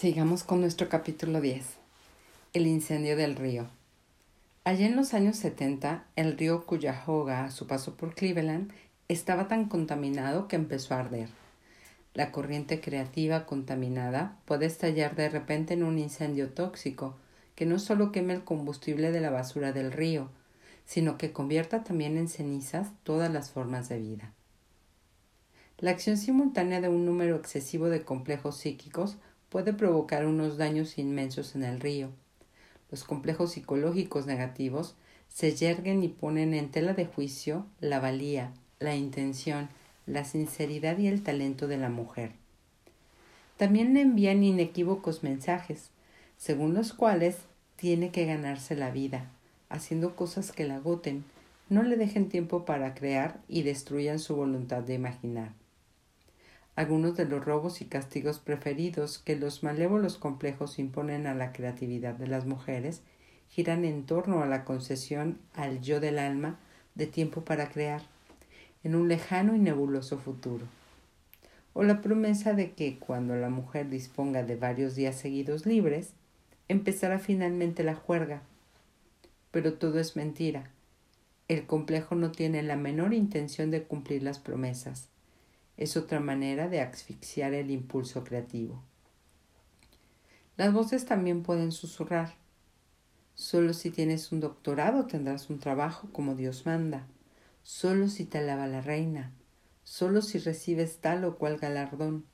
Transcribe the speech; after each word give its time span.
Sigamos 0.00 0.44
con 0.44 0.62
nuestro 0.62 0.88
capítulo 0.88 1.42
10. 1.42 1.62
El 2.54 2.66
incendio 2.66 3.18
del 3.18 3.36
río. 3.36 3.66
Allá 4.64 4.86
en 4.86 4.96
los 4.96 5.12
años 5.12 5.36
70, 5.36 6.06
el 6.16 6.38
río 6.38 6.64
Cuyahoga, 6.64 7.44
a 7.44 7.50
su 7.50 7.66
paso 7.66 7.96
por 7.96 8.14
Cleveland, 8.14 8.72
estaba 9.08 9.46
tan 9.46 9.66
contaminado 9.66 10.48
que 10.48 10.56
empezó 10.56 10.94
a 10.94 11.00
arder. 11.00 11.28
La 12.14 12.32
corriente 12.32 12.80
creativa 12.80 13.44
contaminada 13.44 14.38
puede 14.46 14.64
estallar 14.64 15.16
de 15.16 15.28
repente 15.28 15.74
en 15.74 15.82
un 15.82 15.98
incendio 15.98 16.48
tóxico 16.48 17.16
que 17.54 17.66
no 17.66 17.78
solo 17.78 18.10
queme 18.10 18.32
el 18.32 18.42
combustible 18.42 19.12
de 19.12 19.20
la 19.20 19.28
basura 19.28 19.72
del 19.72 19.92
río, 19.92 20.30
sino 20.86 21.18
que 21.18 21.32
convierta 21.34 21.84
también 21.84 22.16
en 22.16 22.28
cenizas 22.28 22.88
todas 23.02 23.30
las 23.30 23.50
formas 23.50 23.90
de 23.90 23.98
vida. 23.98 24.32
La 25.76 25.90
acción 25.90 26.16
simultánea 26.16 26.80
de 26.80 26.88
un 26.88 27.04
número 27.04 27.36
excesivo 27.36 27.90
de 27.90 28.02
complejos 28.02 28.56
psíquicos 28.56 29.18
puede 29.50 29.74
provocar 29.74 30.26
unos 30.26 30.56
daños 30.56 30.96
inmensos 30.96 31.54
en 31.54 31.64
el 31.64 31.80
río. 31.80 32.08
Los 32.90 33.04
complejos 33.04 33.52
psicológicos 33.52 34.26
negativos 34.26 34.94
se 35.28 35.54
yerguen 35.54 36.02
y 36.02 36.08
ponen 36.08 36.54
en 36.54 36.70
tela 36.70 36.94
de 36.94 37.04
juicio 37.04 37.66
la 37.80 38.00
valía, 38.00 38.52
la 38.78 38.96
intención, 38.96 39.68
la 40.06 40.24
sinceridad 40.24 40.98
y 40.98 41.08
el 41.08 41.22
talento 41.22 41.68
de 41.68 41.76
la 41.76 41.88
mujer. 41.88 42.32
También 43.56 43.92
le 43.92 44.00
envían 44.00 44.42
inequívocos 44.42 45.22
mensajes, 45.22 45.90
según 46.38 46.72
los 46.72 46.94
cuales 46.94 47.36
tiene 47.76 48.10
que 48.10 48.24
ganarse 48.24 48.74
la 48.74 48.90
vida, 48.90 49.30
haciendo 49.68 50.16
cosas 50.16 50.52
que 50.52 50.66
la 50.66 50.76
agoten, 50.76 51.24
no 51.68 51.82
le 51.82 51.96
dejen 51.96 52.28
tiempo 52.28 52.64
para 52.64 52.94
crear 52.94 53.38
y 53.48 53.62
destruyan 53.62 54.18
su 54.18 54.34
voluntad 54.34 54.82
de 54.82 54.94
imaginar. 54.94 55.59
Algunos 56.76 57.16
de 57.16 57.24
los 57.24 57.44
robos 57.44 57.80
y 57.80 57.86
castigos 57.86 58.38
preferidos 58.38 59.18
que 59.18 59.36
los 59.36 59.62
malévolos 59.62 60.16
complejos 60.16 60.78
imponen 60.78 61.26
a 61.26 61.34
la 61.34 61.52
creatividad 61.52 62.14
de 62.14 62.28
las 62.28 62.46
mujeres 62.46 63.02
giran 63.48 63.84
en 63.84 64.06
torno 64.06 64.42
a 64.42 64.46
la 64.46 64.64
concesión 64.64 65.38
al 65.54 65.80
yo 65.80 66.00
del 66.00 66.18
alma 66.18 66.58
de 66.94 67.06
tiempo 67.06 67.44
para 67.44 67.68
crear, 67.68 68.02
en 68.84 68.94
un 68.94 69.08
lejano 69.08 69.54
y 69.54 69.58
nebuloso 69.58 70.18
futuro, 70.18 70.66
o 71.72 71.82
la 71.82 72.00
promesa 72.00 72.54
de 72.54 72.72
que 72.72 72.98
cuando 72.98 73.34
la 73.34 73.50
mujer 73.50 73.90
disponga 73.90 74.44
de 74.44 74.56
varios 74.56 74.94
días 74.94 75.16
seguidos 75.16 75.66
libres, 75.66 76.12
empezará 76.68 77.18
finalmente 77.18 77.82
la 77.82 77.96
juerga. 77.96 78.42
Pero 79.50 79.74
todo 79.74 79.98
es 79.98 80.14
mentira. 80.14 80.70
El 81.48 81.66
complejo 81.66 82.14
no 82.14 82.30
tiene 82.30 82.62
la 82.62 82.76
menor 82.76 83.12
intención 83.12 83.72
de 83.72 83.82
cumplir 83.82 84.22
las 84.22 84.38
promesas 84.38 85.10
es 85.80 85.96
otra 85.96 86.20
manera 86.20 86.68
de 86.68 86.82
asfixiar 86.82 87.54
el 87.54 87.70
impulso 87.70 88.22
creativo. 88.22 88.84
Las 90.58 90.74
voces 90.74 91.06
también 91.06 91.42
pueden 91.42 91.72
susurrar. 91.72 92.34
Solo 93.34 93.72
si 93.72 93.90
tienes 93.90 94.30
un 94.30 94.40
doctorado 94.40 95.06
tendrás 95.06 95.48
un 95.48 95.58
trabajo 95.58 96.10
como 96.12 96.34
Dios 96.34 96.66
manda. 96.66 97.06
Solo 97.62 98.08
si 98.08 98.26
te 98.26 98.38
alaba 98.38 98.66
la 98.66 98.82
reina. 98.82 99.32
Solo 99.82 100.20
si 100.20 100.38
recibes 100.38 100.98
tal 100.98 101.24
o 101.24 101.38
cual 101.38 101.56
galardón. 101.56 102.26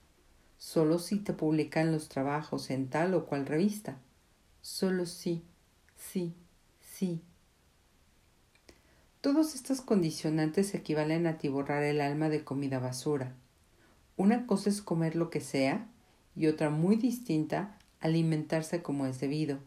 Solo 0.58 0.98
si 0.98 1.18
te 1.20 1.32
publican 1.32 1.92
los 1.92 2.08
trabajos 2.08 2.70
en 2.70 2.88
tal 2.88 3.14
o 3.14 3.26
cual 3.26 3.46
revista. 3.46 3.98
Solo 4.60 5.06
si, 5.06 5.44
sí, 5.94 6.34
sí. 6.80 7.22
Todos 9.26 9.56
estos 9.56 9.80
condicionantes 9.80 10.72
equivalen 10.72 11.26
a 11.26 11.36
tiborrar 11.36 11.82
el 11.82 12.00
alma 12.00 12.28
de 12.28 12.44
comida 12.44 12.78
basura. 12.78 13.34
Una 14.16 14.46
cosa 14.46 14.70
es 14.70 14.80
comer 14.80 15.16
lo 15.16 15.30
que 15.30 15.40
sea 15.40 15.88
y 16.36 16.46
otra 16.46 16.70
muy 16.70 16.94
distinta 16.94 17.76
alimentarse 17.98 18.82
como 18.82 19.04
es 19.04 19.18
debido. 19.18 19.58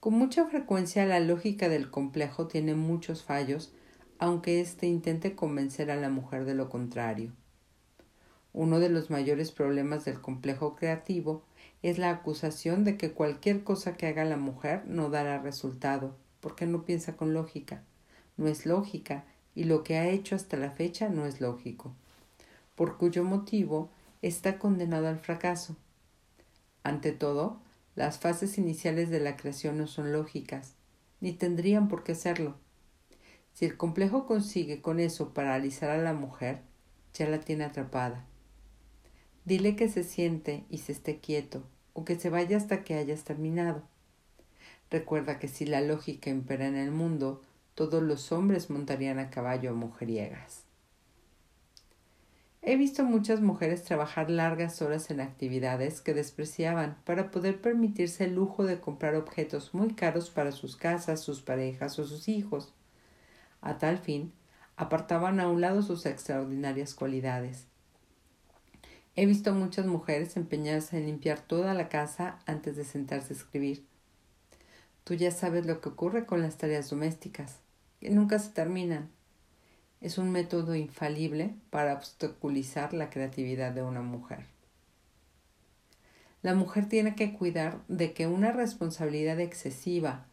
Con 0.00 0.14
mucha 0.14 0.44
frecuencia 0.46 1.06
la 1.06 1.20
lógica 1.20 1.68
del 1.68 1.88
complejo 1.88 2.48
tiene 2.48 2.74
muchos 2.74 3.22
fallos, 3.22 3.72
aunque 4.18 4.60
éste 4.60 4.88
intente 4.88 5.36
convencer 5.36 5.92
a 5.92 5.96
la 5.96 6.08
mujer 6.08 6.44
de 6.44 6.56
lo 6.56 6.68
contrario. 6.68 7.30
Uno 8.52 8.80
de 8.80 8.88
los 8.88 9.08
mayores 9.08 9.52
problemas 9.52 10.04
del 10.04 10.20
complejo 10.20 10.74
creativo 10.74 11.44
es 11.84 11.98
la 11.98 12.10
acusación 12.10 12.82
de 12.82 12.96
que 12.96 13.12
cualquier 13.12 13.62
cosa 13.62 13.96
que 13.96 14.08
haga 14.08 14.24
la 14.24 14.36
mujer 14.36 14.82
no 14.88 15.10
dará 15.10 15.38
resultado, 15.40 16.16
porque 16.40 16.66
no 16.66 16.84
piensa 16.84 17.16
con 17.16 17.34
lógica 17.34 17.84
no 18.38 18.48
es 18.48 18.64
lógica 18.64 19.24
y 19.54 19.64
lo 19.64 19.84
que 19.84 19.98
ha 19.98 20.08
hecho 20.08 20.34
hasta 20.34 20.56
la 20.56 20.70
fecha 20.70 21.10
no 21.10 21.26
es 21.26 21.40
lógico, 21.40 21.92
por 22.74 22.96
cuyo 22.96 23.24
motivo 23.24 23.90
está 24.22 24.58
condenado 24.58 25.08
al 25.08 25.18
fracaso. 25.18 25.76
Ante 26.82 27.12
todo, 27.12 27.60
las 27.94 28.18
fases 28.18 28.56
iniciales 28.56 29.10
de 29.10 29.20
la 29.20 29.36
creación 29.36 29.76
no 29.76 29.86
son 29.86 30.12
lógicas, 30.12 30.74
ni 31.20 31.32
tendrían 31.32 31.88
por 31.88 32.04
qué 32.04 32.14
serlo. 32.14 32.54
Si 33.52 33.64
el 33.64 33.76
complejo 33.76 34.26
consigue 34.26 34.80
con 34.80 35.00
eso 35.00 35.34
paralizar 35.34 35.90
a 35.90 35.98
la 35.98 36.12
mujer, 36.12 36.60
ya 37.12 37.28
la 37.28 37.40
tiene 37.40 37.64
atrapada. 37.64 38.24
Dile 39.44 39.74
que 39.74 39.88
se 39.88 40.04
siente 40.04 40.64
y 40.70 40.78
se 40.78 40.92
esté 40.92 41.18
quieto, 41.18 41.64
o 41.92 42.04
que 42.04 42.16
se 42.16 42.30
vaya 42.30 42.56
hasta 42.56 42.84
que 42.84 42.94
hayas 42.94 43.24
terminado. 43.24 43.82
Recuerda 44.90 45.38
que 45.40 45.48
si 45.48 45.66
la 45.66 45.80
lógica 45.80 46.30
impera 46.30 46.68
en 46.68 46.76
el 46.76 46.92
mundo, 46.92 47.42
todos 47.78 48.02
los 48.02 48.32
hombres 48.32 48.70
montarían 48.70 49.20
a 49.20 49.30
caballo 49.30 49.70
a 49.70 49.72
mujeriegas. 49.72 50.64
He 52.60 52.74
visto 52.74 53.04
muchas 53.04 53.40
mujeres 53.40 53.84
trabajar 53.84 54.30
largas 54.30 54.82
horas 54.82 55.12
en 55.12 55.20
actividades 55.20 56.00
que 56.00 56.12
despreciaban 56.12 56.98
para 57.04 57.30
poder 57.30 57.60
permitirse 57.60 58.24
el 58.24 58.34
lujo 58.34 58.64
de 58.64 58.80
comprar 58.80 59.14
objetos 59.14 59.74
muy 59.74 59.94
caros 59.94 60.28
para 60.28 60.50
sus 60.50 60.74
casas, 60.74 61.20
sus 61.20 61.40
parejas 61.40 62.00
o 62.00 62.04
sus 62.04 62.26
hijos. 62.26 62.74
A 63.60 63.78
tal 63.78 63.98
fin, 63.98 64.32
apartaban 64.74 65.38
a 65.38 65.48
un 65.48 65.60
lado 65.60 65.80
sus 65.80 66.04
extraordinarias 66.04 66.94
cualidades. 66.94 67.68
He 69.14 69.24
visto 69.24 69.54
muchas 69.54 69.86
mujeres 69.86 70.36
empeñadas 70.36 70.92
en 70.94 71.06
limpiar 71.06 71.38
toda 71.38 71.74
la 71.74 71.88
casa 71.88 72.40
antes 72.44 72.74
de 72.74 72.82
sentarse 72.82 73.34
a 73.34 73.36
escribir. 73.36 73.86
Tú 75.04 75.14
ya 75.14 75.30
sabes 75.30 75.64
lo 75.64 75.80
que 75.80 75.90
ocurre 75.90 76.26
con 76.26 76.42
las 76.42 76.58
tareas 76.58 76.90
domésticas 76.90 77.60
que 78.00 78.10
nunca 78.10 78.38
se 78.38 78.50
terminan. 78.50 79.10
Es 80.00 80.18
un 80.18 80.30
método 80.30 80.74
infalible 80.74 81.54
para 81.70 81.94
obstaculizar 81.94 82.94
la 82.94 83.10
creatividad 83.10 83.72
de 83.72 83.82
una 83.82 84.02
mujer. 84.02 84.46
La 86.42 86.54
mujer 86.54 86.88
tiene 86.88 87.16
que 87.16 87.32
cuidar 87.32 87.80
de 87.88 88.12
que 88.12 88.28
una 88.28 88.52
responsabilidad 88.52 89.40
excesiva 89.40 90.26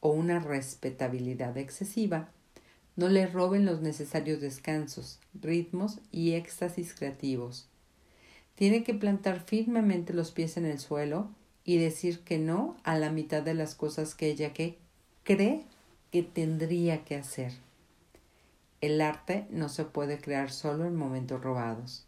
o 0.00 0.10
una 0.10 0.38
respetabilidad 0.38 1.56
excesiva 1.56 2.28
no 2.94 3.08
le 3.08 3.26
roben 3.26 3.64
los 3.64 3.80
necesarios 3.80 4.40
descansos, 4.40 5.20
ritmos 5.34 6.00
y 6.12 6.32
éxtasis 6.32 6.94
creativos. 6.94 7.68
Tiene 8.54 8.82
que 8.82 8.94
plantar 8.94 9.40
firmemente 9.40 10.12
los 10.12 10.32
pies 10.32 10.56
en 10.56 10.66
el 10.66 10.78
suelo 10.78 11.30
y 11.64 11.78
decir 11.78 12.20
que 12.20 12.38
no 12.38 12.76
a 12.82 12.98
la 12.98 13.10
mitad 13.10 13.42
de 13.42 13.54
las 13.54 13.74
cosas 13.74 14.14
que 14.14 14.28
ella 14.28 14.52
cree 15.22 15.64
que 16.10 16.22
tendría 16.22 17.04
que 17.04 17.16
hacer. 17.16 17.52
El 18.80 19.00
arte 19.00 19.46
no 19.50 19.68
se 19.68 19.84
puede 19.84 20.18
crear 20.20 20.50
solo 20.50 20.86
en 20.86 20.94
momentos 20.94 21.42
robados. 21.42 22.06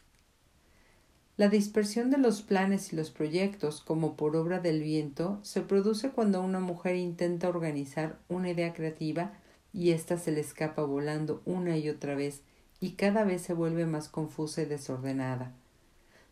La 1.37 1.49
dispersión 1.49 2.11
de 2.11 2.19
los 2.19 2.43
planes 2.43 2.93
y 2.93 2.97
los 2.97 3.11
proyectos 3.11 3.81
como 3.81 4.15
por 4.15 4.37
obra 4.37 4.61
del 4.61 4.83
viento 4.83 5.39
se 5.43 5.63
produce 5.63 6.11
cuando 6.11 6.43
una 6.43 6.61
mujer 6.61 6.97
intenta 6.97 7.49
organizar 7.49 8.19
una 8.29 8.51
idea 8.51 8.75
creativa 8.75 9.33
y 9.73 9.93
ésta 9.93 10.19
se 10.19 10.33
le 10.33 10.41
escapa 10.41 10.83
volando 10.83 11.41
una 11.47 11.79
y 11.79 11.89
otra 11.89 12.15
vez 12.15 12.43
y 12.79 12.93
cada 12.93 13.25
vez 13.25 13.43
se 13.43 13.55
vuelve 13.55 13.87
más 13.87 14.09
confusa 14.09 14.63
y 14.63 14.67
desordenada. 14.67 15.53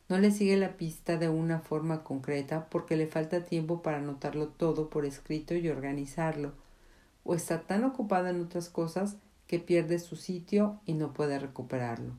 No 0.08 0.18
le 0.18 0.30
sigue 0.30 0.56
la 0.56 0.76
pista 0.76 1.16
de 1.16 1.28
una 1.28 1.60
forma 1.60 2.04
concreta 2.04 2.68
porque 2.70 2.96
le 2.96 3.06
falta 3.06 3.44
tiempo 3.44 3.82
para 3.82 3.98
anotarlo 3.98 4.48
todo 4.48 4.88
por 4.88 5.04
escrito 5.04 5.54
y 5.54 5.68
organizarlo, 5.68 6.52
o 7.28 7.34
está 7.34 7.60
tan 7.60 7.84
ocupada 7.84 8.30
en 8.30 8.40
otras 8.40 8.70
cosas 8.70 9.18
que 9.46 9.58
pierde 9.58 9.98
su 9.98 10.16
sitio 10.16 10.80
y 10.86 10.94
no 10.94 11.12
puede 11.12 11.38
recuperarlo. 11.38 12.14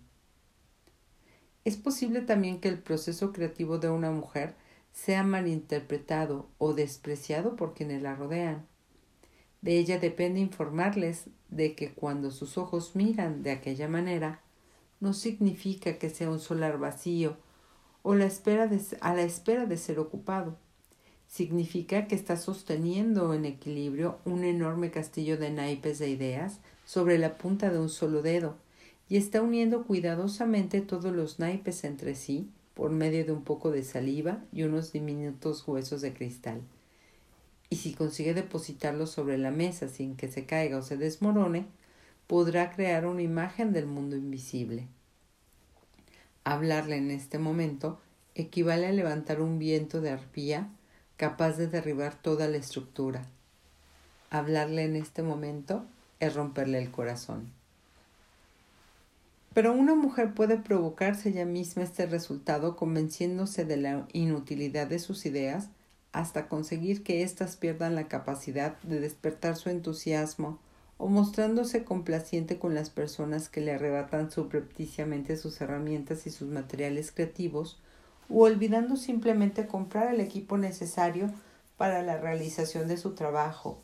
Es 1.65 1.77
posible 1.77 2.21
también 2.21 2.61
que 2.61 2.67
el 2.67 2.77
proceso 2.77 3.33
creativo 3.33 3.79
de 3.79 3.89
una 3.89 4.11
mujer 4.11 4.53
sea 4.94 5.23
malinterpretado 5.23 6.47
o 6.59 6.75
despreciado 6.75 7.56
por 7.56 7.73
quienes 7.73 8.03
la 8.03 8.13
rodean. 8.13 8.67
De 9.63 9.79
ella 9.79 9.97
depende 9.97 10.41
informarles 10.41 11.25
de 11.50 11.73
que 11.73 11.91
cuando 11.91 12.29
sus 12.29 12.59
ojos 12.59 12.95
miran 12.95 13.41
de 13.41 13.50
aquella 13.50 13.88
manera, 13.88 14.44
no 15.00 15.13
significa 15.13 15.97
que 15.97 16.12
sea 16.12 16.29
un 16.29 16.39
solar 16.39 16.77
vacío 16.77 17.35
o 18.03 18.13
la 18.13 18.25
espera 18.25 18.69
a 19.01 19.13
la 19.15 19.23
espera 19.23 19.65
de 19.65 19.77
ser 19.77 19.97
ocupado 19.97 20.55
significa 21.29 22.07
que 22.07 22.15
está 22.15 22.35
sosteniendo 22.35 23.33
en 23.33 23.45
equilibrio 23.45 24.17
un 24.25 24.43
enorme 24.43 24.89
castillo 24.89 25.37
de 25.37 25.51
naipes 25.51 25.99
de 25.99 26.09
ideas 26.09 26.59
sobre 26.85 27.19
la 27.19 27.37
punta 27.37 27.69
de 27.69 27.79
un 27.79 27.89
solo 27.89 28.23
dedo 28.23 28.57
y 29.07 29.17
está 29.17 29.41
uniendo 29.41 29.85
cuidadosamente 29.85 30.81
todos 30.81 31.13
los 31.13 31.39
naipes 31.39 31.83
entre 31.83 32.15
sí 32.15 32.49
por 32.73 32.89
medio 32.89 33.25
de 33.25 33.31
un 33.31 33.43
poco 33.43 33.71
de 33.71 33.83
saliva 33.83 34.43
y 34.51 34.63
unos 34.63 34.91
diminutos 34.91 35.67
huesos 35.67 36.01
de 36.01 36.13
cristal. 36.13 36.61
Y 37.69 37.75
si 37.75 37.93
consigue 37.93 38.33
depositarlos 38.33 39.11
sobre 39.11 39.37
la 39.37 39.51
mesa 39.51 39.87
sin 39.87 40.15
que 40.15 40.29
se 40.29 40.45
caiga 40.45 40.77
o 40.77 40.81
se 40.81 40.97
desmorone, 40.97 41.67
podrá 42.25 42.71
crear 42.71 43.05
una 43.05 43.21
imagen 43.21 43.71
del 43.71 43.85
mundo 43.85 44.15
invisible. 44.15 44.87
Hablarle 46.43 46.97
en 46.97 47.11
este 47.11 47.37
momento 47.37 47.99
equivale 48.33 48.87
a 48.87 48.91
levantar 48.91 49.41
un 49.41 49.59
viento 49.59 50.01
de 50.01 50.09
arpía 50.09 50.69
capaz 51.19 51.57
de 51.57 51.68
derribar 51.68 52.16
toda 52.16 52.48
la 52.48 52.56
estructura. 52.56 53.25
Hablarle 54.30 54.86
en 54.86 54.95
este 54.95 55.21
momento 55.21 55.83
es 56.21 56.33
romperle 56.33 56.77
el 56.77 56.92
corazón. 56.92 57.51
Pero 59.54 59.74
una 59.74 59.95
mujer 59.95 60.33
puede 60.33 60.56
provocarse 60.56 61.27
ella 61.27 61.44
misma 61.44 61.83
este 61.83 62.06
resultado 62.06 62.77
convenciéndose 62.77 63.66
de 63.66 63.75
la 63.75 64.07
inutilidad 64.13 64.88
de 64.88 65.00
sus 65.00 65.25
ideas 65.25 65.68
hasta 66.13 66.48
conseguir 66.48 67.04
que 67.04 67.22
éstas 67.22 67.57
pierdan 67.57 67.95
la 67.95 68.07
capacidad 68.07 68.80
de 68.83 69.01
despertar 69.01 69.57
su 69.57 69.69
entusiasmo 69.69 70.57
o 70.98 71.10
mostrándose 71.10 71.83
complaciente 71.83 72.60
con 72.60 72.74
las 72.74 72.89
personas 72.89 73.50
que 73.50 73.60
le 73.60 73.74
arrebatan 73.74 74.31
subrepticiamente 74.31 75.36
sus 75.36 75.60
herramientas 75.60 76.27
y 76.27 76.30
sus 76.30 76.48
materiales 76.48 77.12
creativos, 77.12 77.77
o 78.29 78.43
olvidando 78.43 78.95
simplemente 78.95 79.67
comprar 79.67 80.13
el 80.13 80.21
equipo 80.21 80.57
necesario 80.57 81.31
para 81.77 82.03
la 82.03 82.17
realización 82.17 82.87
de 82.87 82.97
su 82.97 83.11
trabajo, 83.13 83.79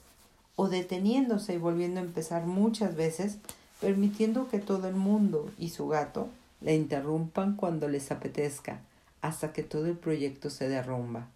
o 0.55 0.67
deteniéndose 0.69 1.55
y 1.55 1.57
volviendo 1.57 1.99
a 1.99 2.03
empezar 2.03 2.45
muchas 2.45 2.95
veces 2.95 3.37
permitiendo 3.81 4.47
que 4.47 4.59
todo 4.59 4.87
el 4.87 4.95
mundo 4.95 5.51
y 5.57 5.69
su 5.69 5.87
gato 5.87 6.29
la 6.61 6.71
interrumpan 6.71 7.55
cuando 7.55 7.87
les 7.87 8.11
apetezca, 8.11 8.79
hasta 9.21 9.53
que 9.53 9.63
todo 9.63 9.87
el 9.87 9.97
proyecto 9.97 10.49
se 10.49 10.69
derrumba. 10.69 11.27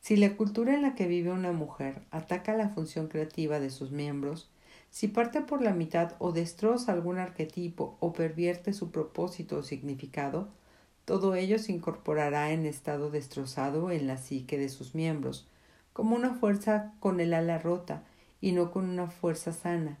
Si 0.00 0.16
la 0.16 0.36
cultura 0.36 0.74
en 0.74 0.82
la 0.82 0.94
que 0.94 1.06
vive 1.06 1.30
una 1.30 1.52
mujer 1.52 2.02
ataca 2.10 2.56
la 2.56 2.70
función 2.70 3.06
creativa 3.06 3.60
de 3.60 3.70
sus 3.70 3.92
miembros, 3.92 4.48
si 4.90 5.08
parte 5.08 5.40
por 5.40 5.62
la 5.62 5.72
mitad 5.72 6.14
o 6.18 6.32
destroza 6.32 6.92
algún 6.92 7.18
arquetipo 7.18 7.96
o 8.00 8.12
pervierte 8.12 8.72
su 8.72 8.90
propósito 8.90 9.58
o 9.58 9.62
significado, 9.62 10.48
todo 11.04 11.34
ello 11.34 11.58
se 11.58 11.72
incorporará 11.72 12.52
en 12.52 12.64
estado 12.64 13.10
destrozado 13.10 13.90
en 13.90 14.06
la 14.06 14.18
psique 14.18 14.58
de 14.58 14.68
sus 14.68 14.94
miembros, 14.94 15.48
como 15.92 16.16
una 16.16 16.34
fuerza 16.34 16.94
con 17.00 17.20
el 17.20 17.34
ala 17.34 17.58
rota 17.58 18.04
y 18.40 18.52
no 18.52 18.70
con 18.70 18.88
una 18.88 19.08
fuerza 19.08 19.52
sana, 19.52 19.98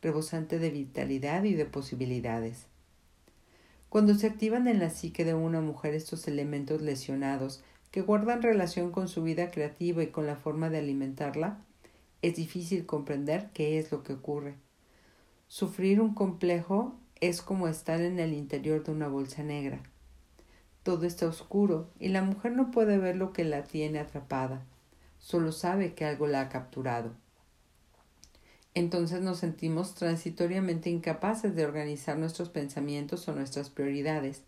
rebosante 0.00 0.58
de 0.58 0.70
vitalidad 0.70 1.44
y 1.44 1.54
de 1.54 1.64
posibilidades. 1.64 2.66
Cuando 3.88 4.14
se 4.14 4.26
activan 4.26 4.68
en 4.68 4.78
la 4.78 4.90
psique 4.90 5.24
de 5.24 5.34
una 5.34 5.60
mujer 5.60 5.94
estos 5.94 6.28
elementos 6.28 6.82
lesionados 6.82 7.62
que 7.90 8.02
guardan 8.02 8.42
relación 8.42 8.90
con 8.90 9.08
su 9.08 9.22
vida 9.22 9.50
creativa 9.50 10.02
y 10.02 10.08
con 10.08 10.26
la 10.26 10.36
forma 10.36 10.68
de 10.68 10.78
alimentarla, 10.78 11.58
es 12.20 12.36
difícil 12.36 12.84
comprender 12.84 13.50
qué 13.54 13.78
es 13.78 13.90
lo 13.92 14.02
que 14.02 14.12
ocurre. 14.12 14.56
Sufrir 15.46 16.00
un 16.00 16.14
complejo 16.14 16.94
es 17.20 17.40
como 17.40 17.68
estar 17.68 18.00
en 18.00 18.18
el 18.18 18.34
interior 18.34 18.84
de 18.84 18.92
una 18.92 19.08
bolsa 19.08 19.42
negra. 19.42 19.82
Todo 20.88 21.04
está 21.04 21.26
oscuro 21.26 21.90
y 22.00 22.08
la 22.08 22.22
mujer 22.22 22.52
no 22.52 22.70
puede 22.70 22.96
ver 22.96 23.16
lo 23.16 23.34
que 23.34 23.44
la 23.44 23.64
tiene 23.64 23.98
atrapada, 23.98 24.62
solo 25.18 25.52
sabe 25.52 25.92
que 25.92 26.06
algo 26.06 26.26
la 26.26 26.40
ha 26.40 26.48
capturado 26.48 27.12
entonces 28.78 29.20
nos 29.20 29.38
sentimos 29.38 29.96
transitoriamente 29.96 30.88
incapaces 30.88 31.56
de 31.56 31.64
organizar 31.64 32.16
nuestros 32.16 32.48
pensamientos 32.48 33.26
o 33.26 33.34
nuestras 33.34 33.70
prioridades, 33.70 34.42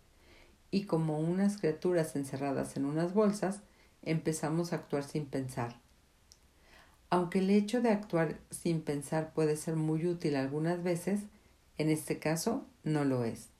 y 0.71 0.85
como 0.85 1.19
unas 1.19 1.57
criaturas 1.57 2.15
encerradas 2.15 2.77
en 2.77 2.85
unas 2.85 3.13
bolsas, 3.13 3.59
empezamos 4.03 4.71
a 4.71 4.77
actuar 4.77 5.03
sin 5.03 5.25
pensar. 5.25 5.81
Aunque 7.09 7.39
el 7.39 7.49
hecho 7.49 7.81
de 7.81 7.89
actuar 7.89 8.39
sin 8.51 8.81
pensar 8.81 9.33
puede 9.33 9.57
ser 9.57 9.75
muy 9.75 10.07
útil 10.07 10.37
algunas 10.37 10.81
veces, 10.81 11.19
en 11.77 11.89
este 11.89 12.17
caso 12.17 12.65
no 12.85 13.03
lo 13.03 13.25
es. 13.25 13.50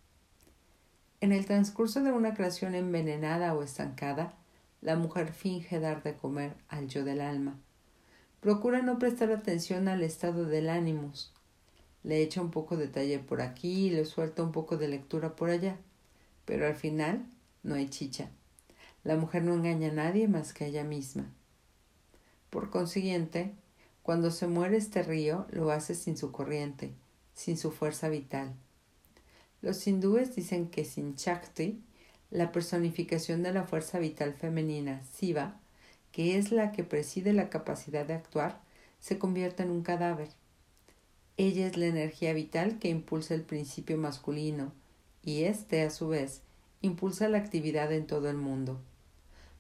En 1.22 1.32
el 1.32 1.46
transcurso 1.46 2.04
de 2.04 2.12
una 2.12 2.34
creación 2.34 2.76
envenenada 2.76 3.54
o 3.54 3.64
estancada, 3.64 4.34
la 4.82 4.96
mujer 4.96 5.32
finge 5.32 5.80
dar 5.80 6.04
de 6.04 6.16
comer 6.16 6.56
al 6.68 6.88
yo 6.88 7.04
del 7.04 7.22
alma, 7.22 7.58
Procura 8.42 8.82
no 8.82 8.98
prestar 8.98 9.32
atención 9.32 9.88
al 9.88 10.02
estado 10.02 10.46
del 10.46 10.68
ánimos. 10.68 11.32
Le 12.02 12.24
echa 12.24 12.42
un 12.42 12.50
poco 12.50 12.76
de 12.76 12.88
taller 12.88 13.24
por 13.24 13.40
aquí 13.40 13.86
y 13.86 13.90
le 13.92 14.04
suelta 14.04 14.42
un 14.42 14.52
poco 14.52 14.78
de 14.78 14.88
lectura 14.88 15.36
por 15.36 15.52
allá. 15.52 15.78
Pero 16.46 16.66
al 16.66 16.74
final 16.74 17.24
no 17.62 17.76
hay 17.76 17.88
chicha. 17.88 18.32
La 19.04 19.16
mujer 19.16 19.44
no 19.44 19.54
engaña 19.54 19.90
a 19.90 19.94
nadie 19.94 20.28
más 20.28 20.54
que 20.54 20.64
a 20.64 20.68
ella 20.68 20.84
misma. 20.84 21.32
Por 22.50 22.72
consiguiente, 22.72 23.54
cuando 24.02 24.32
se 24.32 24.48
muere 24.48 24.78
este 24.78 25.04
río, 25.04 25.46
lo 25.52 25.70
hace 25.70 25.94
sin 25.94 26.18
su 26.18 26.32
corriente, 26.32 26.96
sin 27.36 27.60
su 27.60 27.70
fuerza 27.70 28.10
vital. 28.10 28.56
Los 29.62 29.86
hindúes 29.86 30.36
dicen 30.36 30.70
que 30.70 30.86
sin 30.86 31.16
Shakti, 31.16 31.82
la 32.32 32.52
personificación 32.52 33.44
de 33.44 33.54
la 33.54 33.64
fuerza 33.64 34.00
vital 34.00 34.34
femenina, 34.34 35.04
Siva, 35.04 35.60
que 36.12 36.38
es 36.38 36.52
la 36.52 36.72
que 36.72 36.84
preside 36.84 37.34
la 37.34 37.50
capacidad 37.50 38.06
de 38.06 38.16
actuar, 38.16 38.62
se 39.00 39.20
convierte 39.20 39.64
en 39.64 39.72
un 39.72 39.84
cadáver. 39.84 40.30
Ella 41.38 41.68
es 41.68 41.78
la 41.78 41.88
energía 41.88 42.34
vital 42.34 42.80
que 42.80 42.90
impulsa 42.90 43.34
el 43.34 43.44
principio 43.44 43.98
masculino, 43.98 44.74
y 45.24 45.44
éste, 45.44 45.84
a 45.84 45.90
su 45.90 46.08
vez, 46.08 46.42
impulsa 46.82 47.30
la 47.30 47.38
actividad 47.38 47.92
en 47.92 48.08
todo 48.08 48.30
el 48.30 48.38
mundo. 48.38 48.80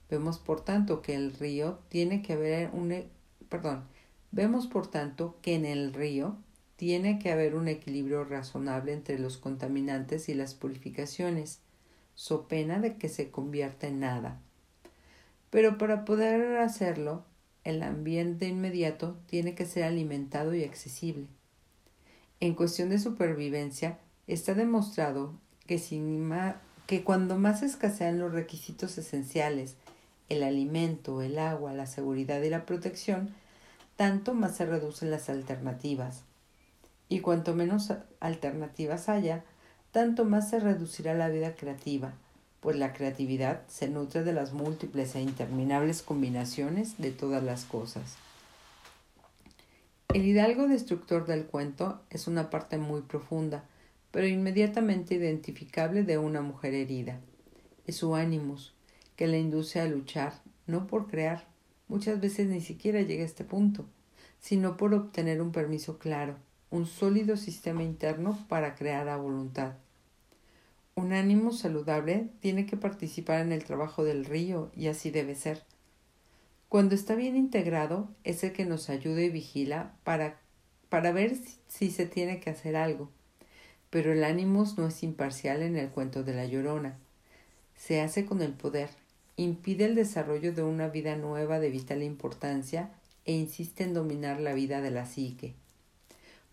Vemos 0.09 0.39
por 0.39 0.65
tanto 0.65 1.01
que 1.01 1.15
el 1.15 1.33
río 1.33 1.79
tiene 1.89 2.21
que 2.21 2.33
haber 2.33 2.69
un 2.73 2.91
e, 2.91 3.07
perdón, 3.49 3.83
vemos 4.31 4.67
por 4.67 4.87
tanto 4.87 5.37
que 5.41 5.55
en 5.55 5.65
el 5.65 5.93
río 5.93 6.37
tiene 6.81 7.19
que 7.19 7.31
haber 7.31 7.53
un 7.53 7.67
equilibrio 7.67 8.23
razonable 8.23 8.91
entre 8.91 9.19
los 9.19 9.37
contaminantes 9.37 10.29
y 10.29 10.33
las 10.33 10.55
purificaciones, 10.55 11.59
so 12.15 12.47
pena 12.47 12.79
de 12.79 12.95
que 12.95 13.07
se 13.07 13.29
convierta 13.29 13.85
en 13.85 13.99
nada. 13.99 14.41
Pero 15.51 15.77
para 15.77 16.05
poder 16.05 16.57
hacerlo, 16.57 17.23
el 17.63 17.83
ambiente 17.83 18.47
inmediato 18.47 19.15
tiene 19.27 19.53
que 19.53 19.67
ser 19.67 19.83
alimentado 19.83 20.55
y 20.55 20.63
accesible. 20.63 21.27
En 22.39 22.55
cuestión 22.55 22.89
de 22.89 22.97
supervivencia, 22.97 23.99
está 24.25 24.55
demostrado 24.55 25.35
que, 25.67 25.79
que 26.87 27.03
cuando 27.03 27.37
más 27.37 27.61
escasean 27.61 28.17
los 28.17 28.33
requisitos 28.33 28.97
esenciales, 28.97 29.75
el 30.29 30.41
alimento, 30.41 31.21
el 31.21 31.37
agua, 31.37 31.73
la 31.73 31.85
seguridad 31.85 32.41
y 32.41 32.49
la 32.49 32.65
protección, 32.65 33.35
tanto 33.97 34.33
más 34.33 34.57
se 34.57 34.65
reducen 34.65 35.11
las 35.11 35.29
alternativas. 35.29 36.23
Y 37.11 37.19
cuanto 37.19 37.53
menos 37.53 37.91
alternativas 38.21 39.09
haya, 39.09 39.43
tanto 39.91 40.23
más 40.23 40.49
se 40.49 40.61
reducirá 40.61 41.13
la 41.13 41.27
vida 41.27 41.57
creativa, 41.57 42.13
pues 42.61 42.77
la 42.77 42.93
creatividad 42.93 43.67
se 43.67 43.89
nutre 43.89 44.23
de 44.23 44.31
las 44.31 44.53
múltiples 44.53 45.13
e 45.15 45.21
interminables 45.21 46.03
combinaciones 46.03 46.97
de 46.99 47.11
todas 47.11 47.43
las 47.43 47.65
cosas. 47.65 48.15
El 50.13 50.25
hidalgo 50.25 50.69
destructor 50.69 51.25
del 51.25 51.47
cuento 51.47 51.99
es 52.09 52.27
una 52.27 52.49
parte 52.49 52.77
muy 52.77 53.01
profunda, 53.01 53.65
pero 54.11 54.25
inmediatamente 54.25 55.15
identificable 55.15 56.03
de 56.03 56.17
una 56.17 56.39
mujer 56.39 56.73
herida. 56.73 57.19
Es 57.87 57.97
su 57.97 58.15
ánimos, 58.15 58.73
que 59.17 59.27
la 59.27 59.35
induce 59.35 59.81
a 59.81 59.85
luchar, 59.85 60.39
no 60.65 60.87
por 60.87 61.07
crear, 61.07 61.45
muchas 61.89 62.21
veces 62.21 62.47
ni 62.47 62.61
siquiera 62.61 63.01
llega 63.01 63.23
a 63.23 63.25
este 63.25 63.43
punto, 63.43 63.85
sino 64.39 64.77
por 64.77 64.93
obtener 64.93 65.41
un 65.41 65.51
permiso 65.51 65.99
claro, 65.99 66.37
un 66.71 66.87
sólido 66.87 67.35
sistema 67.35 67.83
interno 67.83 68.39
para 68.47 68.75
crear 68.75 69.09
a 69.09 69.17
voluntad. 69.17 69.73
Un 70.95 71.11
ánimo 71.11 71.51
saludable 71.51 72.29
tiene 72.39 72.65
que 72.65 72.77
participar 72.77 73.41
en 73.41 73.51
el 73.51 73.65
trabajo 73.65 74.05
del 74.05 74.23
río 74.23 74.71
y 74.73 74.87
así 74.87 75.11
debe 75.11 75.35
ser. 75.35 75.63
Cuando 76.69 76.95
está 76.95 77.15
bien 77.15 77.35
integrado 77.35 78.09
es 78.23 78.45
el 78.45 78.53
que 78.53 78.65
nos 78.65 78.89
ayuda 78.89 79.21
y 79.21 79.29
vigila 79.29 79.93
para, 80.05 80.39
para 80.87 81.11
ver 81.11 81.35
si, 81.67 81.91
se 81.91 82.05
tiene 82.05 82.39
que 82.39 82.49
hacer 82.49 82.77
algo. 82.77 83.09
Pero 83.89 84.13
el 84.13 84.23
ánimo 84.23 84.65
no 84.77 84.87
es 84.87 85.03
imparcial 85.03 85.63
en 85.63 85.75
el 85.75 85.89
cuento 85.89 86.23
de 86.23 86.33
la 86.33 86.45
llorona. 86.45 86.97
Se 87.75 87.99
hace 87.99 88.25
con 88.25 88.41
el 88.41 88.53
poder, 88.53 88.89
impide 89.35 89.83
el 89.83 89.95
desarrollo 89.95 90.53
de 90.53 90.63
una 90.63 90.87
vida 90.87 91.17
nueva 91.17 91.59
de 91.59 91.69
vital 91.69 92.01
importancia 92.01 92.91
e 93.25 93.33
insiste 93.33 93.83
en 93.83 93.93
dominar 93.93 94.39
la 94.39 94.53
vida 94.53 94.79
de 94.79 94.91
la 94.91 95.05
psique. 95.05 95.55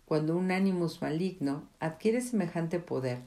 Cuando 0.09 0.35
un 0.35 0.49
ánimos 0.49 1.03
maligno 1.03 1.69
adquiere 1.79 2.21
semejante 2.21 2.79
poder 2.79 3.19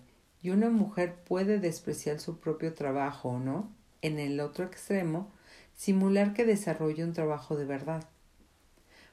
y 0.42 0.50
una 0.50 0.68
mujer 0.68 1.14
puede 1.14 1.60
despreciar 1.60 2.18
su 2.18 2.40
propio 2.40 2.74
trabajo 2.74 3.28
o 3.28 3.38
no, 3.38 3.70
en 4.00 4.18
el 4.18 4.40
otro 4.40 4.64
extremo, 4.64 5.30
simular 5.76 6.34
que 6.34 6.44
desarrolla 6.44 7.04
un 7.04 7.12
trabajo 7.12 7.54
de 7.54 7.66
verdad. 7.66 8.02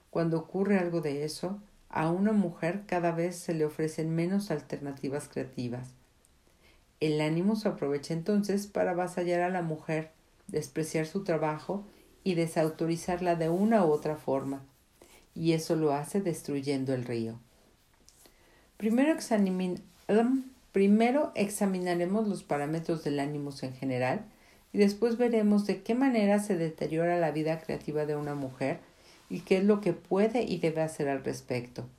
Cuando 0.10 0.40
ocurre 0.40 0.80
algo 0.80 1.02
de 1.02 1.24
eso, 1.24 1.62
a 1.90 2.10
una 2.10 2.32
mujer 2.32 2.86
cada 2.88 3.12
vez 3.12 3.36
se 3.36 3.54
le 3.54 3.66
ofrecen 3.66 4.16
menos 4.16 4.50
alternativas 4.50 5.30
creativas. 5.30 5.94
El 7.00 7.22
ánimo 7.22 7.56
se 7.56 7.68
aprovecha 7.68 8.16
entonces 8.16 8.66
para 8.66 8.94
avasallar 8.94 9.42
a 9.42 9.50
la 9.50 9.62
mujer, 9.62 10.10
despreciar 10.48 11.06
su 11.06 11.24
trabajo 11.24 11.86
y 12.24 12.34
desautorizarla 12.34 13.36
de 13.36 13.50
una 13.50 13.86
u 13.86 13.92
otra 13.92 14.16
forma, 14.16 14.64
y 15.36 15.52
eso 15.52 15.76
lo 15.76 15.94
hace 15.94 16.20
destruyendo 16.20 16.96
el 16.96 17.06
río. 17.06 17.38
Primero, 18.80 19.12
examinaremos 21.36 22.30
los 22.30 22.44
parámetros 22.44 23.04
del 23.04 23.20
ánimo 23.20 23.52
en 23.62 23.74
general 23.76 24.24
y 24.72 24.78
después 24.78 25.18
veremos 25.18 25.68
de 25.68 25.82
qué 25.82 25.96
manera 25.96 26.40
se 26.40 26.56
deteriora 26.56 27.20
la 27.20 27.32
vida 27.32 27.60
creativa 27.60 28.06
de 28.06 28.16
una 28.16 28.36
mujer 28.36 28.80
y 29.30 29.42
qué 29.42 29.58
es 29.58 29.66
lo 29.66 29.82
que 29.82 29.92
puede 29.92 30.44
y 30.44 30.60
debe 30.60 30.82
hacer 30.82 31.10
al 31.10 31.26
respecto. 31.26 31.90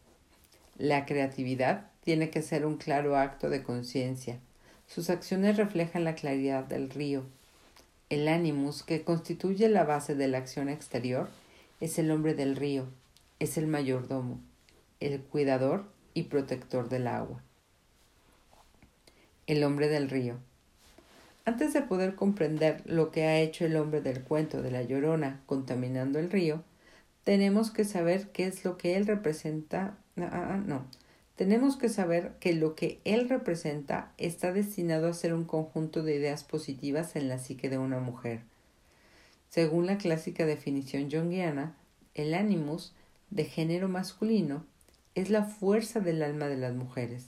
La 0.78 1.04
creatividad 1.04 1.90
tiene 2.02 2.30
que 2.30 2.40
ser 2.40 2.64
un 2.64 2.78
claro 2.78 3.14
acto 3.18 3.50
de 3.50 3.62
conciencia. 3.62 4.38
Sus 4.86 5.10
acciones 5.10 5.58
reflejan 5.58 6.04
la 6.04 6.14
claridad 6.14 6.64
del 6.64 6.88
río, 6.88 7.24
el 8.08 8.26
ánimus, 8.26 8.84
que 8.84 9.02
constituye 9.02 9.68
la 9.68 9.84
base 9.84 10.14
de 10.14 10.28
la 10.28 10.38
acción 10.38 10.70
exterior, 10.70 11.28
es 11.82 11.98
el 11.98 12.10
hombre 12.10 12.32
del 12.32 12.56
río, 12.56 12.86
es 13.38 13.58
el 13.58 13.66
mayordomo, 13.66 14.40
el 14.98 15.20
cuidador 15.20 15.84
y 16.14 16.24
protector 16.24 16.88
del 16.88 17.06
agua. 17.06 17.42
El 19.46 19.64
hombre 19.64 19.88
del 19.88 20.10
río. 20.10 20.36
Antes 21.44 21.72
de 21.72 21.82
poder 21.82 22.14
comprender 22.14 22.82
lo 22.84 23.10
que 23.10 23.24
ha 23.24 23.40
hecho 23.40 23.64
el 23.64 23.76
hombre 23.76 24.00
del 24.00 24.22
cuento 24.22 24.62
de 24.62 24.70
la 24.70 24.82
llorona 24.82 25.40
contaminando 25.46 26.18
el 26.18 26.30
río, 26.30 26.62
tenemos 27.24 27.70
que 27.70 27.84
saber 27.84 28.28
qué 28.28 28.46
es 28.46 28.64
lo 28.64 28.76
que 28.76 28.96
él 28.96 29.06
representa. 29.06 29.96
no, 30.16 30.26
ah, 30.26 30.62
ah, 30.68 30.82
tenemos 31.36 31.76
que 31.76 31.88
saber 31.88 32.32
que 32.38 32.52
lo 32.52 32.74
que 32.74 33.00
él 33.04 33.28
representa 33.28 34.12
está 34.18 34.52
destinado 34.52 35.08
a 35.08 35.14
ser 35.14 35.32
un 35.32 35.44
conjunto 35.44 36.02
de 36.02 36.14
ideas 36.14 36.44
positivas 36.44 37.16
en 37.16 37.28
la 37.28 37.38
psique 37.38 37.70
de 37.70 37.78
una 37.78 37.98
mujer. 37.98 38.42
Según 39.48 39.86
la 39.86 39.96
clásica 39.96 40.44
definición 40.44 41.10
junguiana, 41.10 41.74
el 42.14 42.34
animus, 42.34 42.92
de 43.30 43.44
género 43.44 43.88
masculino, 43.88 44.66
es 45.14 45.30
la 45.30 45.44
fuerza 45.44 46.00
del 46.00 46.22
alma 46.22 46.46
de 46.46 46.56
las 46.56 46.74
mujeres. 46.74 47.26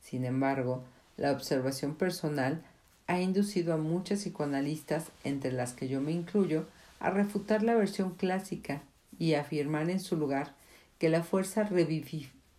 Sin 0.00 0.24
embargo, 0.24 0.84
la 1.16 1.32
observación 1.32 1.94
personal 1.94 2.62
ha 3.06 3.20
inducido 3.20 3.74
a 3.74 3.76
muchas 3.76 4.20
psicoanalistas, 4.20 5.06
entre 5.24 5.52
las 5.52 5.72
que 5.72 5.88
yo 5.88 6.00
me 6.00 6.12
incluyo, 6.12 6.66
a 7.00 7.10
refutar 7.10 7.62
la 7.62 7.74
versión 7.74 8.14
clásica 8.14 8.82
y 9.18 9.34
a 9.34 9.42
afirmar 9.42 9.90
en 9.90 10.00
su 10.00 10.16
lugar 10.16 10.54
que 10.98 11.08
la 11.08 11.22
fuerza 11.22 11.68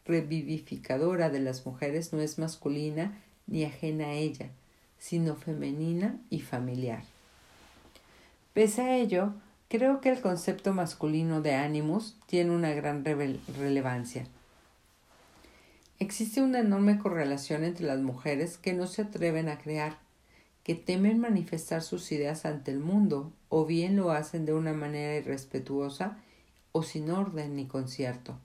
revivificadora 0.06 1.30
de 1.30 1.40
las 1.40 1.66
mujeres 1.66 2.12
no 2.14 2.20
es 2.20 2.38
masculina 2.38 3.18
ni 3.48 3.64
ajena 3.64 4.08
a 4.08 4.14
ella, 4.14 4.50
sino 5.00 5.36
femenina 5.36 6.18
y 6.30 6.42
familiar. 6.42 7.04
Pese 8.54 8.82
a 8.82 8.98
ello, 8.98 9.34
creo 9.70 10.02
que 10.02 10.10
el 10.10 10.22
concepto 10.22 10.74
masculino 10.74 11.42
de 11.42 11.56
ánimos 11.56 12.18
tiene 12.28 12.52
una 12.52 12.72
gran 12.74 13.04
relevancia. 13.04 14.28
Existe 16.00 16.42
una 16.42 16.60
enorme 16.60 17.00
correlación 17.00 17.64
entre 17.64 17.86
las 17.86 18.00
mujeres 18.00 18.58
que 18.58 18.74
no 18.74 18.88
se 18.88 19.04
atreven 19.04 19.50
a 19.50 19.60
crear, 19.60 20.00
que 20.64 20.76
temen 20.76 21.20
manifestar 21.20 21.82
sus 21.82 22.12
ideas 22.12 22.46
ante 22.46 22.72
el 22.72 22.80
mundo, 22.80 23.32
o 23.50 23.66
bien 23.66 23.96
lo 23.96 24.12
hacen 24.12 24.46
de 24.46 24.54
una 24.54 24.74
manera 24.74 25.16
irrespetuosa 25.16 26.18
o 26.72 26.84
sin 26.84 27.10
orden 27.12 27.56
ni 27.56 27.68
concierto, 27.68 28.40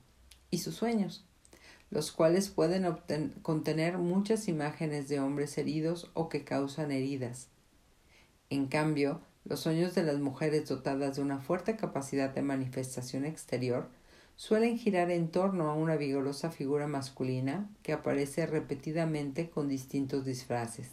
y 0.51 0.59
sus 0.59 0.75
sueños 0.75 1.25
los 1.91 2.13
cuales 2.13 2.49
pueden 2.49 2.87
contener 3.43 3.99
muchas 3.99 4.49
imágenes 4.49 5.09
de 5.09 5.21
hombres 5.21 5.57
heridos 5.57 6.11
o 6.15 6.29
que 6.29 6.45
causan 6.45 6.91
heridas. 6.91 7.49
En 8.51 8.67
cambio, 8.67 9.21
los 9.45 9.61
sueños 9.61 9.95
de 9.95 10.03
las 10.03 10.19
mujeres 10.19 10.69
dotadas 10.69 11.17
de 11.17 11.23
una 11.23 11.41
fuerte 11.41 11.77
capacidad 11.77 12.31
de 12.31 12.43
manifestación 12.43 13.25
exterior 13.25 13.89
suelen 14.39 14.79
girar 14.79 15.11
en 15.11 15.33
torno 15.33 15.69
a 15.69 15.75
una 15.75 15.97
vigorosa 15.97 16.53
figura 16.53 16.87
masculina 16.87 17.69
que 17.83 17.93
aparece 17.93 18.47
repetidamente 18.47 19.51
con 19.51 19.69
distintos 19.69 20.25
disfraces. 20.25 20.91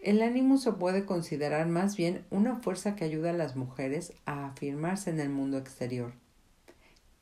El 0.00 0.22
ánimo 0.22 0.56
se 0.56 0.72
puede 0.72 1.04
considerar 1.04 1.66
más 1.66 1.98
bien 1.98 2.24
una 2.30 2.56
fuerza 2.56 2.96
que 2.96 3.04
ayuda 3.04 3.30
a 3.30 3.34
las 3.34 3.56
mujeres 3.56 4.14
a 4.24 4.46
afirmarse 4.46 5.10
en 5.10 5.20
el 5.20 5.28
mundo 5.28 5.58
exterior. 5.58 6.14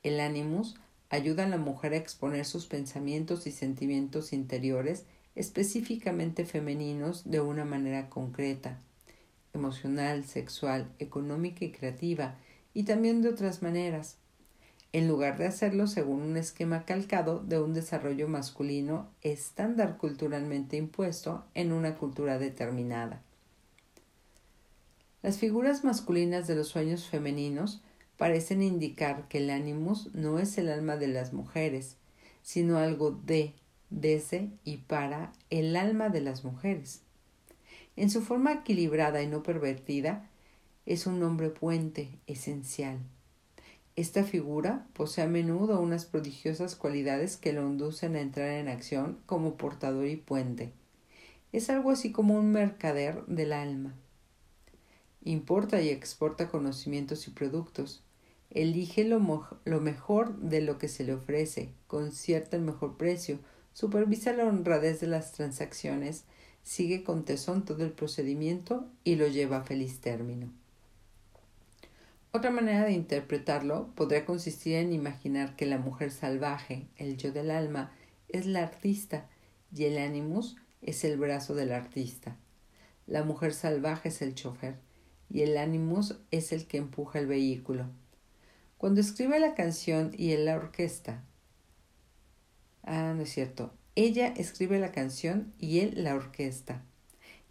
El 0.04 0.20
ánimos 0.20 0.76
ayuda 1.10 1.44
a 1.44 1.48
la 1.48 1.58
mujer 1.58 1.92
a 1.92 1.96
exponer 1.96 2.44
sus 2.44 2.66
pensamientos 2.66 3.48
y 3.48 3.50
sentimientos 3.50 4.32
interiores 4.32 5.04
específicamente 5.34 6.44
femeninos 6.44 7.28
de 7.28 7.40
una 7.40 7.64
manera 7.64 8.08
concreta, 8.08 8.78
emocional, 9.52 10.24
sexual, 10.24 10.92
económica 11.00 11.64
y 11.64 11.72
creativa, 11.72 12.36
y 12.74 12.84
también 12.84 13.22
de 13.22 13.28
otras 13.28 13.62
maneras, 13.62 14.16
en 14.92 15.08
lugar 15.08 15.38
de 15.38 15.46
hacerlo 15.46 15.86
según 15.86 16.20
un 16.22 16.36
esquema 16.36 16.84
calcado 16.84 17.40
de 17.40 17.60
un 17.60 17.72
desarrollo 17.72 18.28
masculino 18.28 19.08
estándar 19.22 19.96
culturalmente 19.96 20.76
impuesto 20.76 21.44
en 21.54 21.72
una 21.72 21.96
cultura 21.96 22.38
determinada. 22.38 23.22
Las 25.22 25.38
figuras 25.38 25.84
masculinas 25.84 26.46
de 26.46 26.56
los 26.56 26.68
sueños 26.68 27.06
femeninos 27.06 27.82
parecen 28.16 28.62
indicar 28.62 29.28
que 29.28 29.38
el 29.38 29.50
ánimus 29.50 30.12
no 30.14 30.38
es 30.38 30.58
el 30.58 30.68
alma 30.68 30.96
de 30.96 31.08
las 31.08 31.32
mujeres, 31.32 31.96
sino 32.42 32.76
algo 32.78 33.12
de, 33.12 33.54
desde 33.88 34.50
y 34.64 34.78
para 34.78 35.32
el 35.48 35.76
alma 35.76 36.08
de 36.08 36.20
las 36.20 36.44
mujeres. 36.44 37.02
En 37.96 38.10
su 38.10 38.20
forma 38.20 38.52
equilibrada 38.52 39.22
y 39.22 39.26
no 39.26 39.42
pervertida, 39.42 40.28
es 40.86 41.06
un 41.06 41.20
nombre 41.20 41.50
puente 41.50 42.18
esencial. 42.26 42.98
Esta 43.94 44.24
figura 44.24 44.86
posee 44.94 45.24
a 45.24 45.28
menudo 45.28 45.80
unas 45.80 46.06
prodigiosas 46.06 46.76
cualidades 46.76 47.36
que 47.36 47.52
lo 47.52 47.62
inducen 47.62 48.16
a 48.16 48.20
entrar 48.20 48.48
en 48.48 48.68
acción 48.68 49.18
como 49.26 49.56
portador 49.56 50.06
y 50.06 50.16
puente. 50.16 50.72
Es 51.52 51.68
algo 51.68 51.90
así 51.90 52.12
como 52.12 52.34
un 52.34 52.52
mercader 52.52 53.24
del 53.26 53.52
alma. 53.52 53.94
Importa 55.24 55.82
y 55.82 55.90
exporta 55.90 56.48
conocimientos 56.48 57.28
y 57.28 57.30
productos, 57.30 58.02
Elige 58.54 59.04
lo, 59.04 59.18
mejor 59.80 60.36
de 60.36 60.60
lo 60.60 60.76
que 60.76 60.88
se 60.88 61.04
le 61.04 61.14
ofrece, 61.14 61.72
concierta 61.86 62.56
el 62.56 62.62
mejor 62.62 62.98
precio, 62.98 63.38
supervisa 63.72 64.34
la 64.34 64.44
honradez 64.44 65.00
de 65.00 65.06
las 65.06 65.32
transacciones, 65.32 66.24
sigue 66.62 67.02
con 67.02 67.24
tesón 67.24 67.64
todo 67.64 67.82
el 67.82 67.92
procedimiento 67.92 68.86
y 69.04 69.16
lo 69.16 69.26
lleva 69.26 69.58
a 69.58 69.64
feliz 69.64 70.00
término. 70.00 70.52
Otra 72.34 72.50
manera 72.50 72.86
de 72.86 72.92
interpretarlo 72.92 73.88
podría 73.94 74.24
consistir 74.24 74.76
en 74.76 74.94
imaginar 74.94 75.54
que 75.54 75.66
la 75.66 75.76
mujer 75.76 76.10
salvaje, 76.10 76.86
el 76.96 77.18
yo 77.18 77.30
del 77.30 77.50
alma, 77.50 77.92
es 78.30 78.46
la 78.46 78.62
artista 78.62 79.28
y 79.70 79.84
el 79.84 79.98
animus 79.98 80.56
es 80.80 81.04
el 81.04 81.18
brazo 81.18 81.54
del 81.54 81.72
artista. 81.72 82.38
La 83.06 83.22
mujer 83.22 83.52
salvaje 83.52 84.08
es 84.08 84.22
el 84.22 84.34
chofer 84.34 84.76
y 85.28 85.42
el 85.42 85.58
animus 85.58 86.20
es 86.30 86.52
el 86.52 86.66
que 86.66 86.78
empuja 86.78 87.18
el 87.18 87.26
vehículo. 87.26 87.90
Cuando 88.78 89.02
escribe 89.02 89.38
la 89.38 89.54
canción 89.54 90.12
y 90.16 90.32
él 90.32 90.46
la 90.46 90.56
orquesta. 90.56 91.22
Ah, 92.82 93.12
no 93.14 93.24
es 93.24 93.30
cierto. 93.30 93.74
Ella 93.94 94.28
escribe 94.28 94.80
la 94.80 94.90
canción 94.90 95.52
y 95.58 95.80
él 95.80 96.02
la 96.02 96.14
orquesta. 96.14 96.82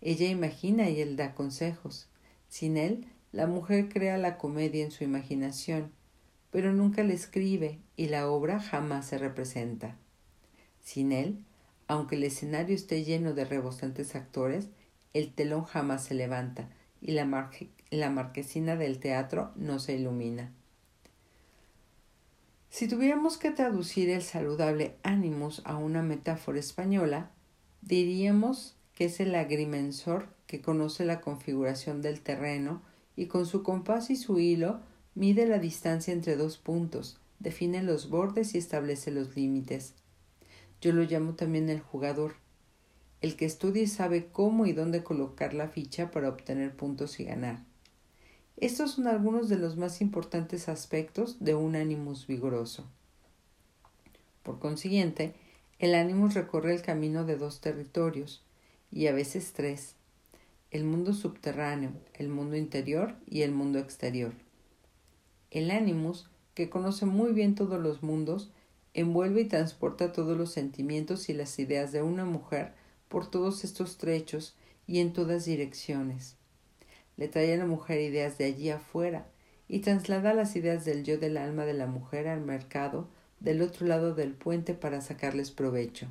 Ella 0.01 0.27
imagina 0.27 0.89
y 0.89 1.01
él 1.01 1.17
da 1.17 1.35
consejos. 1.35 2.09
Sin 2.49 2.77
él, 2.77 3.07
la 3.31 3.47
mujer 3.47 3.89
crea 3.89 4.17
la 4.17 4.37
comedia 4.37 4.83
en 4.83 4.91
su 4.91 5.03
imaginación, 5.03 5.91
pero 6.51 6.73
nunca 6.73 7.03
la 7.03 7.13
escribe 7.13 7.79
y 7.95 8.07
la 8.07 8.29
obra 8.29 8.59
jamás 8.59 9.07
se 9.07 9.17
representa. 9.17 9.95
Sin 10.81 11.11
él, 11.11 11.45
aunque 11.87 12.15
el 12.15 12.23
escenario 12.23 12.75
esté 12.75 13.03
lleno 13.03 13.33
de 13.33 13.45
rebosantes 13.45 14.15
actores, 14.15 14.69
el 15.13 15.33
telón 15.33 15.63
jamás 15.63 16.03
se 16.03 16.13
levanta 16.13 16.69
y 17.01 17.11
la, 17.11 17.25
marquesina 17.25 18.75
del 18.75 18.99
teatro 18.99 19.51
no 19.55 19.79
se 19.79 19.95
ilumina. 19.95 20.51
Si 22.69 22.87
tuviéramos 22.87 23.37
que 23.37 23.51
traducir 23.51 24.09
el 24.09 24.21
saludable 24.21 24.95
ánimos 25.03 25.61
a 25.65 25.75
una 25.75 26.01
metáfora 26.01 26.59
española, 26.59 27.31
diríamos 27.81 28.77
que 28.93 29.05
es 29.05 29.19
el 29.19 29.35
agrimensor 29.35 30.29
que 30.47 30.61
conoce 30.61 31.03
la 31.03 31.19
configuración 31.19 32.01
del 32.01 32.21
terreno 32.21 32.81
y 33.15 33.27
con 33.27 33.45
su 33.45 33.63
compás 33.63 34.09
y 34.09 34.15
su 34.15 34.39
hilo 34.39 34.79
mide 35.15 35.45
la 35.45 35.59
distancia 35.59 36.13
entre 36.13 36.35
dos 36.35 36.57
puntos, 36.57 37.19
define 37.39 37.83
los 37.83 38.09
bordes 38.09 38.55
y 38.55 38.57
establece 38.57 39.11
los 39.11 39.35
límites. 39.35 39.93
Yo 40.79 40.93
lo 40.93 41.03
llamo 41.03 41.35
también 41.35 41.69
el 41.69 41.81
jugador, 41.81 42.35
el 43.21 43.35
que 43.35 43.45
estudia 43.45 43.83
y 43.83 43.87
sabe 43.87 44.29
cómo 44.31 44.65
y 44.65 44.73
dónde 44.73 45.03
colocar 45.03 45.53
la 45.53 45.67
ficha 45.67 46.09
para 46.11 46.29
obtener 46.29 46.75
puntos 46.75 47.19
y 47.19 47.25
ganar. 47.25 47.63
Estos 48.57 48.91
son 48.91 49.07
algunos 49.07 49.49
de 49.49 49.57
los 49.57 49.77
más 49.77 50.01
importantes 50.01 50.69
aspectos 50.69 51.37
de 51.39 51.55
un 51.55 51.75
ánimos 51.75 52.27
vigoroso. 52.27 52.85
Por 54.43 54.59
consiguiente, 54.59 55.35
El 55.79 55.95
ánimos 55.95 56.35
recorre 56.35 56.75
el 56.75 56.83
camino 56.83 57.25
de 57.25 57.37
dos 57.37 57.59
territorios, 57.59 58.43
y 58.91 59.07
a 59.07 59.13
veces 59.13 59.51
tres, 59.53 59.95
el 60.71 60.85
mundo 60.85 61.13
subterráneo, 61.13 61.91
el 62.13 62.29
mundo 62.29 62.55
interior 62.55 63.15
y 63.27 63.41
el 63.41 63.51
mundo 63.51 63.77
exterior. 63.77 64.31
El 65.49 65.69
ánimos, 65.69 66.29
que 66.53 66.69
conoce 66.69 67.05
muy 67.05 67.33
bien 67.33 67.55
todos 67.55 67.81
los 67.81 68.03
mundos, 68.03 68.51
envuelve 68.93 69.41
y 69.41 69.45
transporta 69.45 70.13
todos 70.13 70.37
los 70.37 70.51
sentimientos 70.51 71.27
y 71.27 71.33
las 71.33 71.59
ideas 71.59 71.91
de 71.91 72.01
una 72.01 72.23
mujer 72.23 72.73
por 73.09 73.29
todos 73.29 73.65
estos 73.65 73.97
trechos 73.97 74.55
y 74.87 74.99
en 74.99 75.11
todas 75.11 75.43
direcciones. 75.43 76.37
Le 77.17 77.27
trae 77.27 77.53
a 77.53 77.57
la 77.57 77.65
mujer 77.65 77.99
ideas 77.99 78.37
de 78.37 78.45
allí 78.45 78.69
afuera 78.69 79.27
y 79.67 79.79
traslada 79.79 80.33
las 80.33 80.55
ideas 80.55 80.85
del 80.85 81.03
yo 81.03 81.17
del 81.17 81.35
alma 81.35 81.65
de 81.65 81.73
la 81.73 81.87
mujer 81.87 82.29
al 82.29 82.41
mercado 82.41 83.09
del 83.41 83.61
otro 83.61 83.87
lado 83.87 84.15
del 84.15 84.33
puente 84.33 84.73
para 84.73 85.01
sacarles 85.01 85.51
provecho. 85.51 86.07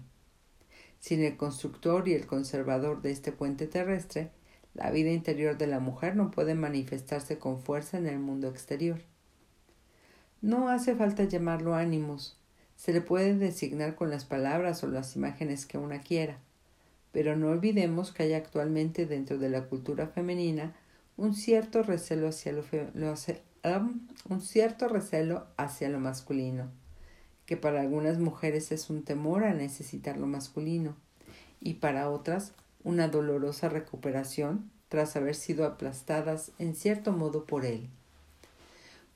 Sin 0.99 1.23
el 1.23 1.38
constructor 1.38 2.09
y 2.09 2.12
el 2.12 2.26
conservador 2.26 3.00
de 3.00 3.11
este 3.11 3.33
puente 3.33 3.67
terrestre, 3.67 4.31
la 4.75 4.91
vida 4.91 5.11
interior 5.11 5.59
de 5.59 5.67
la 5.67 5.81
mujer 5.81 6.17
no 6.17 6.31
puede 6.31 6.55
manifestarse 6.55 7.39
con 7.39 7.61
fuerza 7.61 7.99
en 7.99 8.07
el 8.07 8.19
mundo 8.19 8.49
exterior. 8.49 9.00
No 10.43 10.69
hace 10.69 10.95
falta 10.95 11.25
llamarlo 11.25 11.75
ánimos, 11.75 12.39
se 12.77 12.93
le 12.93 13.03
puede 13.03 13.35
designar 13.35 13.95
con 13.95 14.09
las 14.11 14.25
palabras 14.25 14.83
o 14.83 14.89
las 14.89 15.15
imágenes 15.17 15.67
que 15.67 15.77
una 15.77 16.00
quiera, 16.00 16.39
pero 17.12 17.37
no 17.37 17.49
olvidemos 17.49 18.12
que 18.12 18.23
hay 18.23 18.33
actualmente 18.33 19.05
dentro 19.05 19.39
de 19.39 19.50
la 19.50 19.65
cultura 19.65 20.07
femenina 20.07 20.75
un 21.17 21.35
cierto 21.35 21.83
recelo 21.83 22.29
hacia 22.29 22.53
lo, 22.53 22.65
un 24.31 24.41
cierto 24.41 24.89
recelo 24.89 25.47
hacia 25.59 25.91
lo 25.91 26.00
masculino, 26.00 26.71
que 27.45 27.59
para 27.59 27.83
algunas 27.83 28.19
mujeres 28.19 28.73
es 28.73 28.89
un 28.89 29.03
temor 29.03 29.45
a 29.45 29.53
necesitar 29.53 30.17
lo 30.17 30.27
masculino 30.27 30.97
y 31.61 31.75
para 31.75 32.09
otras 32.09 32.55
una 32.84 33.08
dolorosa 33.08 33.68
recuperación 33.68 34.70
tras 34.88 35.16
haber 35.16 35.34
sido 35.34 35.64
aplastadas 35.64 36.52
en 36.58 36.75
cierto 36.75 37.12
modo 37.12 37.44
por 37.44 37.64
él. 37.64 37.88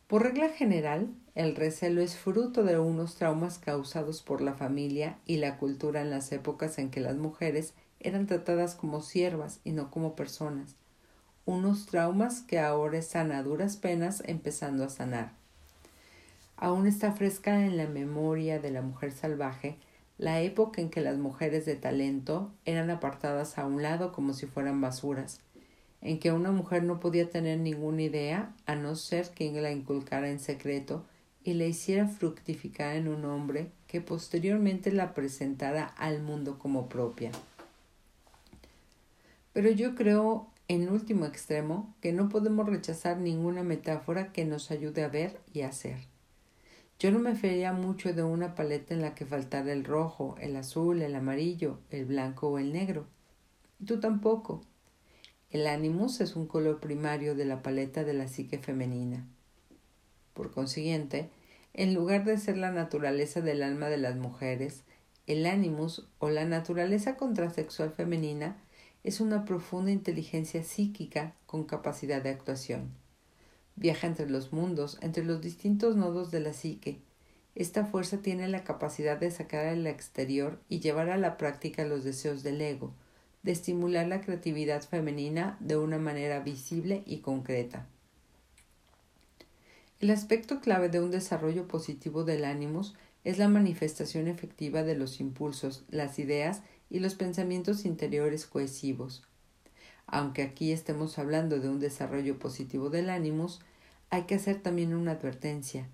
Por 0.07 0.23
regla 0.23 0.51
general, 0.51 1.09
el 1.35 1.57
recelo 1.57 2.01
es 2.01 2.17
fruto 2.17 2.63
de 2.63 2.79
unos 2.79 3.17
traumas 3.17 3.59
causados 3.59 4.23
por 4.23 4.41
la 4.41 4.55
familia 4.55 5.19
y 5.27 5.39
la 5.39 5.57
cultura 5.59 6.03
en 6.03 6.11
las 6.11 6.31
épocas 6.31 6.79
en 6.79 6.91
que 6.91 7.01
las 7.01 7.17
mujeres 7.17 7.75
eran 7.99 8.27
tratadas 8.27 8.75
como 8.75 9.01
siervas 9.01 9.61
y 9.65 9.73
no 9.73 9.91
como 9.91 10.15
personas, 10.15 10.77
unos 11.47 11.87
traumas 11.87 12.43
que 12.43 12.61
ahora 12.61 12.99
están 12.99 13.33
a 13.33 13.43
duras 13.43 13.77
penas 13.77 14.23
empezando 14.27 14.85
a 14.85 14.91
sanar. 14.91 15.33
Aún 16.57 16.87
está 16.87 17.13
fresca 17.13 17.65
en 17.65 17.77
la 17.77 17.87
memoria 17.87 18.61
de 18.61 18.71
la 18.71 18.83
mujer 18.83 19.11
salvaje 19.11 19.79
la 20.25 20.41
época 20.41 20.81
en 20.81 20.89
que 20.89 21.03
las 21.03 21.19
mujeres 21.19 21.67
de 21.67 21.77
talento 21.77 22.51
eran 22.65 22.89
apartadas 22.89 23.59
a 23.59 23.67
un 23.67 23.83
lado 23.83 24.11
como 24.11 24.33
si 24.33 24.47
fueran 24.47 24.81
basuras, 24.81 25.39
en 26.01 26.19
que 26.19 26.33
una 26.33 26.51
mujer 26.51 26.83
no 26.83 26.99
podía 26.99 27.29
tener 27.29 27.61
ninguna 27.61 28.01
idea 28.01 28.55
a 28.65 28.75
no 28.75 28.97
ser 28.97 29.29
quien 29.35 29.63
la 29.63 29.71
inculcara 29.71 30.31
en 30.31 30.39
secreto 30.39 31.05
y 31.43 31.53
la 31.53 31.67
hiciera 31.67 32.09
fructificar 32.09 32.97
en 32.97 33.09
un 33.09 33.27
hombre 33.27 33.71
que 33.87 34.01
posteriormente 34.01 34.91
la 34.93 35.13
presentara 35.13 35.85
al 35.85 36.23
mundo 36.23 36.59
como 36.59 36.89
propia. 36.89 37.31
Pero 39.53 39.71
yo 39.73 39.95
creo, 39.95 40.49
en 40.69 40.89
último 40.89 41.27
extremo, 41.27 41.95
que 42.01 42.15
no 42.15 42.31
podemos 42.31 42.67
rechazar 42.67 43.19
ninguna 43.19 43.63
metáfora 43.63 44.33
que 44.33 44.47
nos 44.47 44.71
ayude 44.71 45.05
a 45.05 45.09
ver 45.09 45.39
y 45.53 45.61
hacer. 45.61 46.14
Yo 46.99 47.11
no 47.11 47.19
me 47.19 47.35
feriría 47.35 47.73
mucho 47.73 48.13
de 48.13 48.23
una 48.23 48.55
paleta 48.55 48.95
en 48.95 49.03
la 49.03 49.15
que 49.15 49.27
faltara 49.27 49.73
el 49.73 49.85
rojo, 49.85 50.37
el 50.41 50.57
azul, 50.57 51.03
el 51.03 51.15
amarillo, 51.15 51.79
el 51.91 52.05
blanco 52.05 52.49
o 52.49 52.59
el 52.59 52.73
negro. 52.73 53.07
Y 53.81 53.85
tú 53.85 54.01
tampoco. 54.01 54.63
El 55.51 55.67
ánimos 55.67 56.21
es 56.21 56.37
un 56.37 56.47
color 56.47 56.81
primario 56.81 57.35
de 57.35 57.45
la 57.45 57.63
paleta 57.63 58.05
de 58.05 58.15
la 58.15 58.29
psique 58.29 58.59
femenina. 58.59 59.27
Por 60.33 60.51
consiguiente, 60.51 61.31
en 61.75 61.95
lugar 61.95 62.25
de 62.25 62.39
ser 62.39 62.57
la 62.57 62.71
naturaleza 62.71 63.41
del 63.41 63.63
alma 63.63 63.89
de 63.89 63.99
las 63.99 64.17
mujeres, 64.17 64.85
el 65.27 65.47
ánimos 65.47 66.09
o 66.19 66.29
la 66.31 66.45
naturaleza 66.45 67.17
contrasexual 67.17 67.91
femenina 67.91 68.57
es 69.03 69.21
una 69.21 69.45
profunda 69.45 69.91
inteligencia 69.91 70.63
psíquica 70.65 71.35
con 71.47 71.65
capacidad 71.65 72.23
de 72.23 72.31
actuación. 72.31 72.91
Viaja 73.77 74.07
entre 74.07 74.29
los 74.31 74.53
mundos, 74.53 74.99
entre 75.01 75.25
los 75.25 75.41
distintos 75.41 75.97
nodos 75.97 76.31
de 76.31 76.41
la 76.41 76.53
psique. 76.53 77.01
Esta 77.55 77.85
fuerza 77.85 78.19
tiene 78.19 78.49
la 78.49 78.65
capacidad 78.65 79.19
de 79.19 79.31
sacar 79.31 79.67
al 79.67 79.87
exterior 79.87 80.61
y 80.69 80.81
llevar 80.81 81.11
a 81.11 81.17
la 81.17 81.37
práctica 81.37 81.85
los 81.85 82.05
deseos 82.05 82.43
del 82.43 82.61
ego, 82.61 82.93
de 83.43 83.53
estimular 83.53 84.07
la 84.07 84.21
creatividad 84.21 84.83
femenina 84.83 85.57
de 85.61 85.77
una 85.77 85.99
manera 85.99 86.41
visible 86.41 87.03
y 87.07 87.19
concreta. 87.19 87.87
El 90.01 90.11
aspecto 90.11 90.61
clave 90.61 90.89
de 90.89 91.01
un 91.01 91.11
desarrollo 91.11 91.69
positivo 91.69 92.25
del 92.25 92.45
ánimos 92.45 92.95
es 93.23 93.39
la 93.39 93.49
manifestación 93.49 94.29
efectiva 94.29 94.83
de 94.83 94.97
los 94.97 95.21
impulsos, 95.21 95.85
las 95.89 96.19
ideas 96.19 96.63
y 96.91 96.99
los 96.99 97.15
pensamientos 97.15 97.85
interiores 97.85 98.47
cohesivos. 98.47 99.25
Aunque 100.07 100.43
aquí 100.43 100.73
estemos 100.73 101.19
hablando 101.19 101.61
de 101.61 101.69
un 101.69 101.81
desarrollo 101.81 102.39
positivo 102.39 102.91
del 102.91 103.11
ánimos, 103.11 103.61
hay 104.11 104.25
que 104.25 104.37
hacer 104.37 104.63
también 104.63 104.95
una 104.95 105.13
advertencia. 105.13 105.89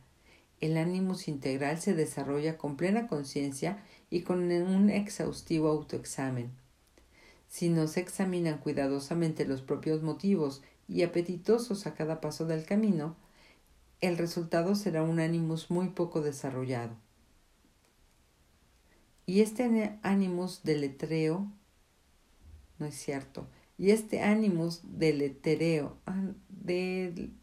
El 0.61 0.77
ánimos 0.77 1.27
integral 1.29 1.81
se 1.81 1.95
desarrolla 1.95 2.59
con 2.59 2.77
plena 2.77 3.07
conciencia 3.07 3.83
y 4.11 4.23
con 4.23 4.51
un 4.51 4.91
exhaustivo 4.91 5.69
autoexamen. 5.69 6.51
Si 7.49 7.69
no 7.69 7.87
se 7.87 8.01
examinan 8.01 8.59
cuidadosamente 8.59 9.47
los 9.47 9.63
propios 9.63 10.03
motivos 10.03 10.63
y 10.87 11.03
apetitosos 11.03 11.87
a 11.87 11.95
cada 11.95 12.21
paso 12.21 12.45
del 12.47 12.65
camino, 12.65 13.17
el 14.01 14.19
resultado 14.19 14.75
será 14.75 15.03
un 15.03 15.21
ánimos 15.21 15.71
muy 15.71 15.89
poco 15.89 16.21
desarrollado. 16.21 16.95
Y 19.27 19.41
este 19.41 19.99
ánimos 20.03 20.63
deletreo, 20.63 21.47
no 22.79 22.87
es 22.87 22.95
cierto, 22.97 23.47
y 23.81 23.91
este 23.93 24.21
ánimos 24.21 24.83
deletereo, 24.83 25.97
ah, 26.05 26.33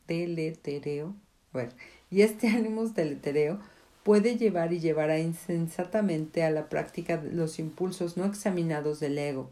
deletereo, 0.06 1.16
a 1.52 1.58
ver, 1.58 1.74
y 2.12 2.22
este 2.22 2.48
puede 4.04 4.38
llevar 4.38 4.72
y 4.72 4.80
llevará 4.80 5.18
insensatamente 5.18 6.44
a 6.44 6.52
la 6.52 6.70
práctica 6.70 7.24
los 7.24 7.58
impulsos 7.58 8.18
no 8.18 8.26
examinados 8.26 9.00
del 9.00 9.18
ego, 9.18 9.50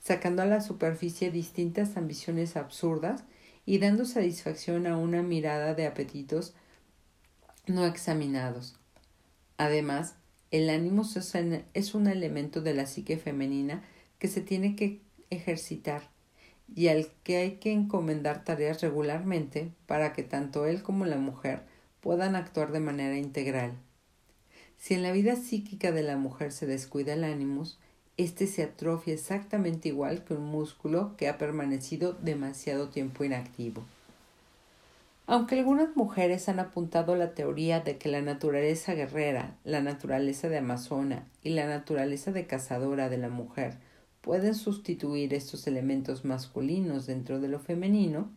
sacando 0.00 0.40
a 0.40 0.46
la 0.46 0.62
superficie 0.62 1.30
distintas 1.30 1.98
ambiciones 1.98 2.56
absurdas 2.56 3.24
y 3.66 3.76
dando 3.76 4.06
satisfacción 4.06 4.86
a 4.86 4.96
una 4.96 5.22
mirada 5.22 5.74
de 5.74 5.86
apetitos 5.86 6.54
no 7.66 7.84
examinados. 7.84 8.76
Además, 9.58 10.14
el 10.50 10.70
ánimo 10.70 11.02
es 11.74 11.94
un 11.94 12.06
elemento 12.06 12.62
de 12.62 12.72
la 12.72 12.86
psique 12.86 13.18
femenina 13.18 13.84
que 14.18 14.28
se 14.28 14.40
tiene 14.40 14.76
que 14.76 15.02
ejercitar 15.28 16.11
y 16.74 16.88
al 16.88 17.08
que 17.22 17.36
hay 17.36 17.50
que 17.52 17.72
encomendar 17.72 18.44
tareas 18.44 18.80
regularmente 18.80 19.70
para 19.86 20.12
que 20.12 20.22
tanto 20.22 20.66
él 20.66 20.82
como 20.82 21.04
la 21.06 21.16
mujer 21.16 21.60
puedan 22.00 22.36
actuar 22.36 22.72
de 22.72 22.80
manera 22.80 23.16
integral. 23.16 23.72
Si 24.78 24.94
en 24.94 25.02
la 25.02 25.12
vida 25.12 25.36
psíquica 25.36 25.92
de 25.92 26.02
la 26.02 26.16
mujer 26.16 26.52
se 26.52 26.66
descuida 26.66 27.14
el 27.14 27.24
ánimo, 27.24 27.64
este 28.16 28.46
se 28.46 28.64
atrofia 28.64 29.14
exactamente 29.14 29.88
igual 29.88 30.24
que 30.24 30.34
un 30.34 30.44
músculo 30.44 31.16
que 31.16 31.28
ha 31.28 31.38
permanecido 31.38 32.14
demasiado 32.14 32.88
tiempo 32.88 33.24
inactivo. 33.24 33.84
Aunque 35.26 35.58
algunas 35.58 35.96
mujeres 35.96 36.48
han 36.48 36.58
apuntado 36.58 37.14
la 37.14 37.32
teoría 37.32 37.80
de 37.80 37.96
que 37.96 38.08
la 38.08 38.20
naturaleza 38.22 38.94
guerrera, 38.94 39.56
la 39.64 39.80
naturaleza 39.80 40.48
de 40.48 40.58
amazona 40.58 41.26
y 41.42 41.50
la 41.50 41.66
naturaleza 41.66 42.32
de 42.32 42.46
cazadora 42.46 43.08
de 43.08 43.18
la 43.18 43.28
mujer 43.28 43.76
pueden 44.22 44.54
sustituir 44.54 45.34
estos 45.34 45.66
elementos 45.66 46.24
masculinos 46.24 47.06
dentro 47.06 47.40
de 47.40 47.48
lo 47.48 47.58
femenino, 47.58 48.30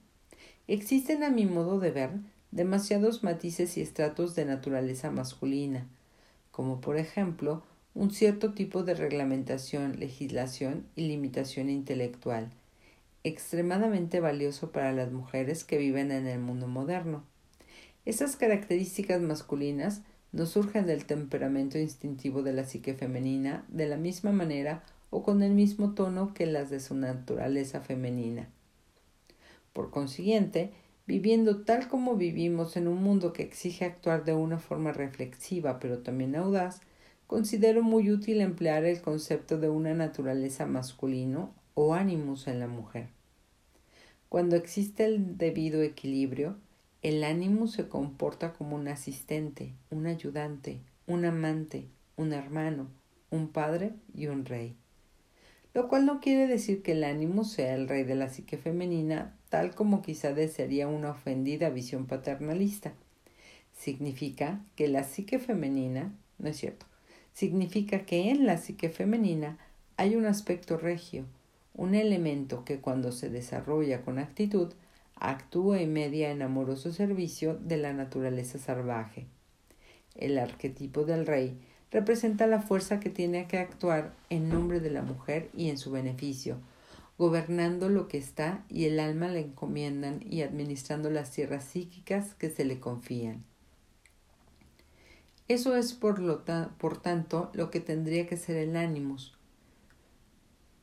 existen 0.67 1.23
a 1.23 1.29
mi 1.29 1.45
modo 1.45 1.79
de 1.79 1.91
ver 1.91 2.09
demasiados 2.51 3.23
matices 3.23 3.77
y 3.77 3.81
estratos 3.81 4.35
de 4.35 4.45
naturaleza 4.45 5.11
masculina, 5.11 5.87
como 6.51 6.81
por 6.81 6.97
ejemplo 6.97 7.63
un 7.93 8.11
cierto 8.11 8.53
tipo 8.53 8.83
de 8.83 8.95
reglamentación, 8.95 9.99
legislación 9.99 10.85
y 10.95 11.07
limitación 11.07 11.69
intelectual, 11.69 12.49
extremadamente 13.23 14.19
valioso 14.19 14.71
para 14.71 14.91
las 14.91 15.11
mujeres 15.11 15.63
que 15.63 15.77
viven 15.77 16.11
en 16.11 16.27
el 16.27 16.39
mundo 16.39 16.67
moderno. 16.67 17.23
Estas 18.05 18.35
características 18.35 19.21
masculinas 19.21 20.01
no 20.31 20.45
surgen 20.45 20.85
del 20.85 21.05
temperamento 21.05 21.77
instintivo 21.77 22.41
de 22.43 22.53
la 22.53 22.65
psique 22.65 22.93
femenina 22.93 23.63
de 23.67 23.87
la 23.87 23.97
misma 23.97 24.31
manera 24.31 24.83
o 25.15 25.23
con 25.23 25.41
el 25.41 25.53
mismo 25.53 25.93
tono 25.93 26.33
que 26.33 26.45
las 26.45 26.69
de 26.69 26.81
su 26.81 26.93
naturaleza 26.93 27.79
femenina. 27.79 28.49
Por 29.71 29.89
consiguiente, 29.89 30.73
viviendo 31.07 31.63
tal 31.63 31.87
como 31.87 32.17
vivimos 32.17 32.75
en 32.75 32.89
un 32.89 33.01
mundo 33.01 33.31
que 33.31 33.43
exige 33.43 33.85
actuar 33.85 34.25
de 34.25 34.33
una 34.33 34.59
forma 34.59 34.91
reflexiva 34.91 35.79
pero 35.79 35.99
también 35.99 36.35
audaz, 36.35 36.81
considero 37.27 37.81
muy 37.81 38.11
útil 38.11 38.41
emplear 38.41 38.83
el 38.83 39.01
concepto 39.01 39.57
de 39.57 39.69
una 39.69 39.93
naturaleza 39.93 40.65
masculino 40.65 41.53
o 41.75 41.93
ánimos 41.93 42.49
en 42.49 42.59
la 42.59 42.67
mujer. 42.67 43.07
Cuando 44.27 44.57
existe 44.57 45.05
el 45.05 45.37
debido 45.37 45.81
equilibrio, 45.81 46.57
el 47.01 47.23
ánimo 47.23 47.67
se 47.67 47.87
comporta 47.87 48.51
como 48.51 48.75
un 48.75 48.89
asistente, 48.89 49.71
un 49.89 50.07
ayudante, 50.07 50.81
un 51.07 51.23
amante, 51.23 51.87
un 52.17 52.33
hermano, 52.33 52.89
un 53.29 53.47
padre 53.47 53.93
y 54.13 54.27
un 54.27 54.43
rey. 54.43 54.75
Lo 55.75 55.89
cual 55.89 56.05
no 56.05 56.21
quiere 56.21 56.47
decir 56.47 56.81
que 56.81 56.93
el 56.93 57.03
ánimo 57.03 57.43
sea 57.43 57.75
el 57.75 57.89
rey 57.89 58.05
de 58.05 58.15
la 58.15 58.29
psique 58.29 58.57
femenina, 58.57 59.35
tal 59.49 59.75
como 59.75 60.01
quizá 60.01 60.33
desearía 60.33 60.87
una 60.87 61.11
ofendida 61.11 61.69
visión 61.69 62.05
paternalista. 62.05 62.93
Significa 63.73 64.61
que 64.77 64.87
la 64.87 65.03
psique 65.03 65.37
femenina, 65.37 66.13
no 66.39 66.47
es 66.47 66.55
cierto, 66.55 66.85
significa 67.33 68.05
que 68.05 68.29
en 68.29 68.45
la 68.45 68.57
psique 68.57 68.87
femenina 68.89 69.57
hay 69.97 70.15
un 70.15 70.25
aspecto 70.25 70.77
regio, 70.77 71.25
un 71.73 71.93
elemento 71.93 72.63
que 72.63 72.79
cuando 72.79 73.11
se 73.11 73.29
desarrolla 73.29 74.01
con 74.01 74.17
actitud 74.17 74.71
actúa 75.17 75.81
y 75.81 75.87
media 75.87 76.31
en 76.31 76.41
amoroso 76.41 76.93
servicio 76.93 77.53
de 77.55 77.75
la 77.75 77.91
naturaleza 77.91 78.59
salvaje. 78.59 79.25
El 80.15 80.37
arquetipo 80.37 81.03
del 81.03 81.25
rey 81.25 81.59
representa 81.95 82.45
la 82.45 82.61
fuerza 82.61 82.99
que 82.99 83.09
tiene 83.09 83.47
que 83.47 83.57
actuar 83.57 84.13
en 84.29 84.49
nombre 84.49 84.81
de 84.81 84.89
la 84.89 85.01
mujer 85.01 85.49
y 85.55 85.69
en 85.69 85.77
su 85.77 85.91
beneficio, 85.91 86.57
gobernando 87.17 87.87
lo 87.87 88.09
que 88.09 88.17
está 88.17 88.65
y 88.67 88.83
el 88.83 88.99
alma 88.99 89.29
le 89.29 89.39
encomiendan 89.39 90.19
y 90.29 90.41
administrando 90.41 91.09
las 91.09 91.31
tierras 91.31 91.63
psíquicas 91.63 92.33
que 92.33 92.49
se 92.49 92.65
le 92.65 92.81
confían. 92.81 93.45
Eso 95.47 95.77
es 95.77 95.93
por, 95.93 96.19
lo 96.19 96.43
por 96.77 97.01
tanto 97.01 97.49
lo 97.53 97.71
que 97.71 97.79
tendría 97.79 98.27
que 98.27 98.35
ser 98.35 98.57
el 98.57 98.75
ánimos. 98.75 99.37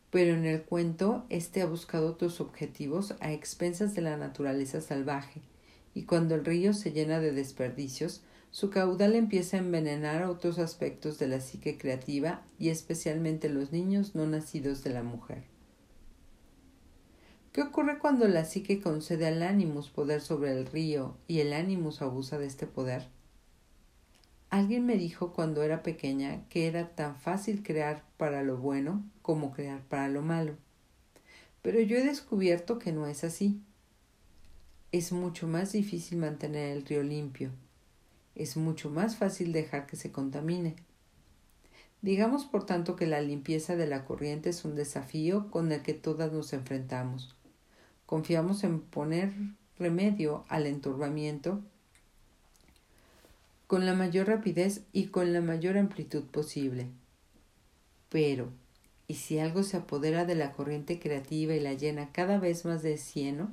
Pero 0.08 0.32
en 0.32 0.46
el 0.46 0.62
cuento 0.62 1.26
éste 1.28 1.60
ha 1.60 1.66
buscado 1.66 2.08
otros 2.08 2.40
objetivos 2.40 3.16
a 3.20 3.32
expensas 3.32 3.94
de 3.94 4.00
la 4.00 4.16
naturaleza 4.16 4.80
salvaje, 4.80 5.42
y 5.94 6.04
cuando 6.04 6.36
el 6.36 6.46
río 6.46 6.72
se 6.72 6.90
llena 6.90 7.20
de 7.20 7.32
desperdicios, 7.32 8.22
su 8.52 8.68
caudal 8.68 9.14
empieza 9.14 9.56
a 9.56 9.60
envenenar 9.60 10.24
otros 10.24 10.58
aspectos 10.58 11.18
de 11.18 11.26
la 11.26 11.40
psique 11.40 11.78
creativa 11.78 12.42
y 12.58 12.68
especialmente 12.68 13.48
los 13.48 13.72
niños 13.72 14.14
no 14.14 14.26
nacidos 14.26 14.84
de 14.84 14.90
la 14.90 15.02
mujer. 15.02 15.44
¿Qué 17.52 17.62
ocurre 17.62 17.98
cuando 17.98 18.28
la 18.28 18.44
psique 18.44 18.82
concede 18.82 19.26
al 19.26 19.42
ánimos 19.42 19.88
poder 19.88 20.20
sobre 20.20 20.52
el 20.52 20.66
río 20.66 21.16
y 21.26 21.40
el 21.40 21.54
ánimos 21.54 22.02
abusa 22.02 22.38
de 22.38 22.46
este 22.46 22.66
poder? 22.66 23.08
Alguien 24.50 24.84
me 24.84 24.98
dijo 24.98 25.32
cuando 25.32 25.62
era 25.62 25.82
pequeña 25.82 26.46
que 26.50 26.66
era 26.66 26.90
tan 26.90 27.16
fácil 27.16 27.62
crear 27.62 28.04
para 28.18 28.42
lo 28.42 28.58
bueno 28.58 29.02
como 29.22 29.52
crear 29.52 29.80
para 29.80 30.08
lo 30.08 30.20
malo. 30.20 30.56
Pero 31.62 31.80
yo 31.80 31.96
he 31.96 32.04
descubierto 32.04 32.78
que 32.78 32.92
no 32.92 33.06
es 33.06 33.24
así. 33.24 33.62
Es 34.90 35.10
mucho 35.10 35.48
más 35.48 35.72
difícil 35.72 36.18
mantener 36.18 36.76
el 36.76 36.84
río 36.84 37.02
limpio 37.02 37.50
es 38.34 38.56
mucho 38.56 38.90
más 38.90 39.16
fácil 39.16 39.52
dejar 39.52 39.86
que 39.86 39.96
se 39.96 40.12
contamine. 40.12 40.76
Digamos, 42.00 42.44
por 42.44 42.66
tanto, 42.66 42.96
que 42.96 43.06
la 43.06 43.20
limpieza 43.20 43.76
de 43.76 43.86
la 43.86 44.04
corriente 44.04 44.50
es 44.50 44.64
un 44.64 44.74
desafío 44.74 45.50
con 45.50 45.70
el 45.70 45.82
que 45.82 45.94
todas 45.94 46.32
nos 46.32 46.52
enfrentamos. 46.52 47.36
Confiamos 48.06 48.64
en 48.64 48.80
poner 48.80 49.32
remedio 49.78 50.44
al 50.48 50.66
enturbamiento 50.66 51.60
con 53.66 53.86
la 53.86 53.94
mayor 53.94 54.26
rapidez 54.26 54.82
y 54.92 55.06
con 55.06 55.32
la 55.32 55.40
mayor 55.40 55.78
amplitud 55.78 56.24
posible. 56.24 56.88
Pero, 58.10 58.50
¿y 59.06 59.14
si 59.14 59.38
algo 59.38 59.62
se 59.62 59.78
apodera 59.78 60.24
de 60.24 60.34
la 60.34 60.52
corriente 60.52 60.98
creativa 60.98 61.54
y 61.54 61.60
la 61.60 61.72
llena 61.72 62.12
cada 62.12 62.38
vez 62.38 62.64
más 62.64 62.82
de 62.82 62.98
cieno? 62.98 63.50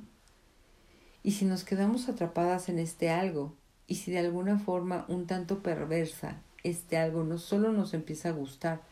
¿Y 1.22 1.32
si 1.32 1.44
nos 1.44 1.64
quedamos 1.64 2.08
atrapadas 2.08 2.68
en 2.68 2.78
este 2.78 3.10
algo 3.10 3.54
y 3.90 3.96
si 3.96 4.12
de 4.12 4.20
alguna 4.20 4.56
forma 4.56 5.04
un 5.08 5.26
tanto 5.26 5.64
perversa 5.64 6.40
este 6.62 6.96
algo 6.96 7.24
no 7.24 7.38
solo 7.38 7.72
nos 7.72 7.92
empieza 7.92 8.28
a 8.28 8.32
gustar, 8.32 8.82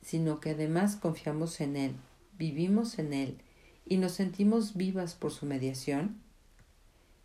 sino 0.00 0.40
que 0.40 0.50
además 0.50 0.96
confiamos 0.96 1.60
en 1.60 1.76
él, 1.76 1.94
vivimos 2.38 2.98
en 2.98 3.12
él 3.12 3.36
y 3.84 3.98
nos 3.98 4.12
sentimos 4.12 4.74
vivas 4.74 5.14
por 5.14 5.32
su 5.32 5.44
mediación? 5.44 6.16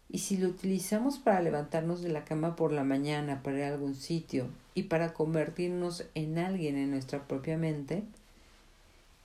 Y 0.10 0.20
si 0.20 0.36
lo 0.36 0.50
utilizamos 0.50 1.18
para 1.18 1.42
levantarnos 1.42 2.02
de 2.02 2.10
la 2.10 2.26
cama 2.26 2.58
por 2.58 2.74
la 2.74 2.84
mañana, 2.84 3.42
para 3.42 3.58
ir 3.58 3.64
a 3.64 3.68
algún 3.70 3.96
sitio 3.96 4.50
y 4.76 4.84
para 4.84 5.14
convertirnos 5.14 6.04
en 6.16 6.38
alguien 6.38 6.76
en 6.76 6.92
nuestra 6.92 7.26
propia 7.26 7.58
mente, 7.58 8.04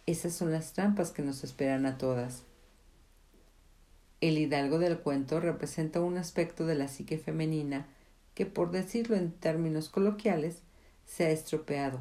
esas 0.07 0.35
son 0.35 0.53
las 0.53 0.73
trampas 0.73 1.11
que 1.11 1.23
nos 1.23 1.43
esperan 1.43 1.85
a 1.85 1.99
todas. 1.99 2.45
El 4.21 4.37
hidalgo 4.37 4.81
del 4.81 4.99
cuento 4.99 5.39
representa 5.39 6.01
un 6.01 6.19
aspecto 6.19 6.67
de 6.67 6.75
la 6.75 6.89
psique 6.89 7.19
femenina 7.19 7.87
que, 8.35 8.47
por 8.47 8.73
decirlo 8.73 9.15
en 9.15 9.31
términos 9.31 9.89
coloquiales, 9.89 10.63
se 11.07 11.27
ha 11.27 11.31
estropeado, 11.31 12.01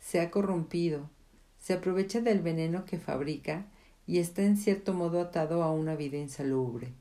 se 0.00 0.20
ha 0.20 0.32
corrompido, 0.32 1.08
se 1.60 1.74
aprovecha 1.74 2.20
del 2.20 2.40
veneno 2.40 2.84
que 2.84 2.98
fabrica 2.98 3.66
y 4.06 4.18
está 4.18 4.42
en 4.42 4.56
cierto 4.56 4.94
modo 4.94 5.20
atado 5.20 5.62
a 5.62 5.70
una 5.70 5.94
vida 5.94 6.16
insalubre. 6.16 6.92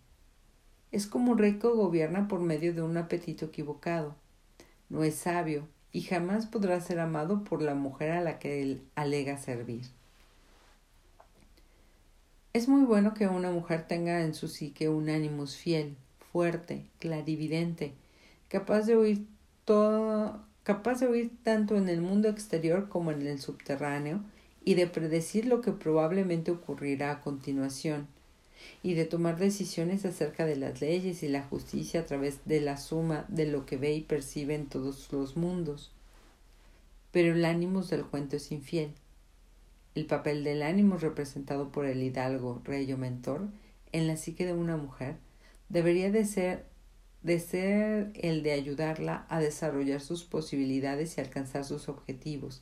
Es 0.91 1.07
como 1.07 1.31
un 1.31 1.37
rey 1.39 1.57
que 1.57 1.67
gobierna 1.67 2.27
por 2.27 2.39
medio 2.39 2.73
de 2.73 2.83
un 2.83 2.95
apetito 2.97 3.45
equivocado. 3.45 4.15
No 4.89 5.03
es 5.03 5.15
sabio 5.15 5.67
y 5.91 6.01
jamás 6.01 6.45
podrá 6.45 6.79
ser 6.79 6.99
amado 6.99 7.43
por 7.43 7.61
la 7.61 7.73
mujer 7.73 8.11
a 8.11 8.21
la 8.21 8.37
que 8.37 8.61
él 8.61 8.83
alega 8.95 9.37
servir. 9.37 9.96
Es 12.57 12.67
muy 12.67 12.85
bueno 12.85 13.13
que 13.13 13.27
una 13.27 13.51
mujer 13.51 13.85
tenga 13.87 14.23
en 14.23 14.33
su 14.33 14.47
psique 14.47 14.89
un 14.89 15.09
ánimo 15.09 15.45
fiel, 15.45 15.95
fuerte, 16.31 16.87
clarividente, 16.97 17.93
capaz 18.47 18.87
de 18.87 18.95
oír 18.95 19.27
todo, 19.63 20.41
capaz 20.63 20.99
de 20.99 21.05
oír 21.05 21.31
tanto 21.43 21.75
en 21.75 21.87
el 21.87 22.01
mundo 22.01 22.29
exterior 22.29 22.89
como 22.89 23.11
en 23.11 23.27
el 23.27 23.39
subterráneo 23.39 24.21
y 24.65 24.73
de 24.73 24.87
predecir 24.87 25.45
lo 25.45 25.61
que 25.61 25.71
probablemente 25.71 26.49
ocurrirá 26.49 27.11
a 27.11 27.21
continuación 27.21 28.07
y 28.81 28.95
de 28.95 29.05
tomar 29.05 29.37
decisiones 29.37 30.03
acerca 30.03 30.47
de 30.47 30.55
las 30.55 30.81
leyes 30.81 31.21
y 31.21 31.27
la 31.27 31.43
justicia 31.43 31.99
a 31.99 32.05
través 32.07 32.39
de 32.45 32.59
la 32.59 32.77
suma 32.77 33.25
de 33.27 33.45
lo 33.45 33.67
que 33.67 33.77
ve 33.77 33.93
y 33.93 34.01
percibe 34.01 34.55
en 34.55 34.65
todos 34.65 35.11
los 35.11 35.37
mundos. 35.37 35.91
Pero 37.11 37.35
el 37.35 37.45
ánimo 37.45 37.83
del 37.83 38.03
cuento 38.03 38.35
es 38.35 38.51
infiel 38.51 38.95
el 39.97 40.05
papel 40.05 40.43
del 40.43 40.61
ánimo 40.61 40.97
representado 40.97 41.71
por 41.71 41.87
el 41.87 42.03
hidalgo, 42.03 42.61
rey 42.63 42.93
o 42.93 42.99
mentor, 42.99 43.47
en 43.91 44.05
la 44.05 44.15
psique 44.15 44.45
de 44.45 44.53
una 44.53 44.77
mujer, 44.77 45.15
debería 45.69 46.11
de 46.11 46.23
ser, 46.23 46.65
de 47.23 47.39
ser 47.39 48.11
el 48.13 48.43
de 48.43 48.51
ayudarla 48.51 49.25
a 49.27 49.39
desarrollar 49.39 49.99
sus 50.01 50.23
posibilidades 50.23 51.17
y 51.17 51.21
alcanzar 51.21 51.65
sus 51.65 51.89
objetivos, 51.89 52.61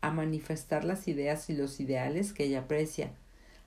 a 0.00 0.12
manifestar 0.12 0.84
las 0.84 1.08
ideas 1.08 1.50
y 1.50 1.52
los 1.52 1.78
ideales 1.78 2.32
que 2.32 2.44
ella 2.44 2.60
aprecia, 2.60 3.12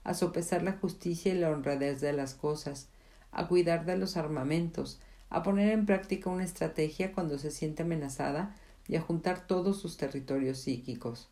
a 0.04 0.16
sopesar 0.16 0.64
la 0.64 0.74
justicia 0.74 1.32
y 1.32 1.38
la 1.38 1.52
honradez 1.52 2.02
de 2.02 2.12
las 2.12 2.34
cosas, 2.34 2.88
a 3.32 3.48
cuidar 3.48 3.86
de 3.86 4.00
los 4.00 4.18
armamentos, 4.18 5.00
a 5.30 5.44
poner 5.44 5.70
en 5.70 5.86
práctica 5.86 6.32
una 6.32 6.44
estrategia 6.44 7.12
cuando 7.12 7.38
se 7.38 7.52
siente 7.52 7.84
amenazada 7.84 8.56
y 8.88 8.96
a 8.96 9.02
juntar 9.02 9.46
todos 9.46 9.80
sus 9.80 9.96
territorios 9.96 10.58
psíquicos. 10.58 11.30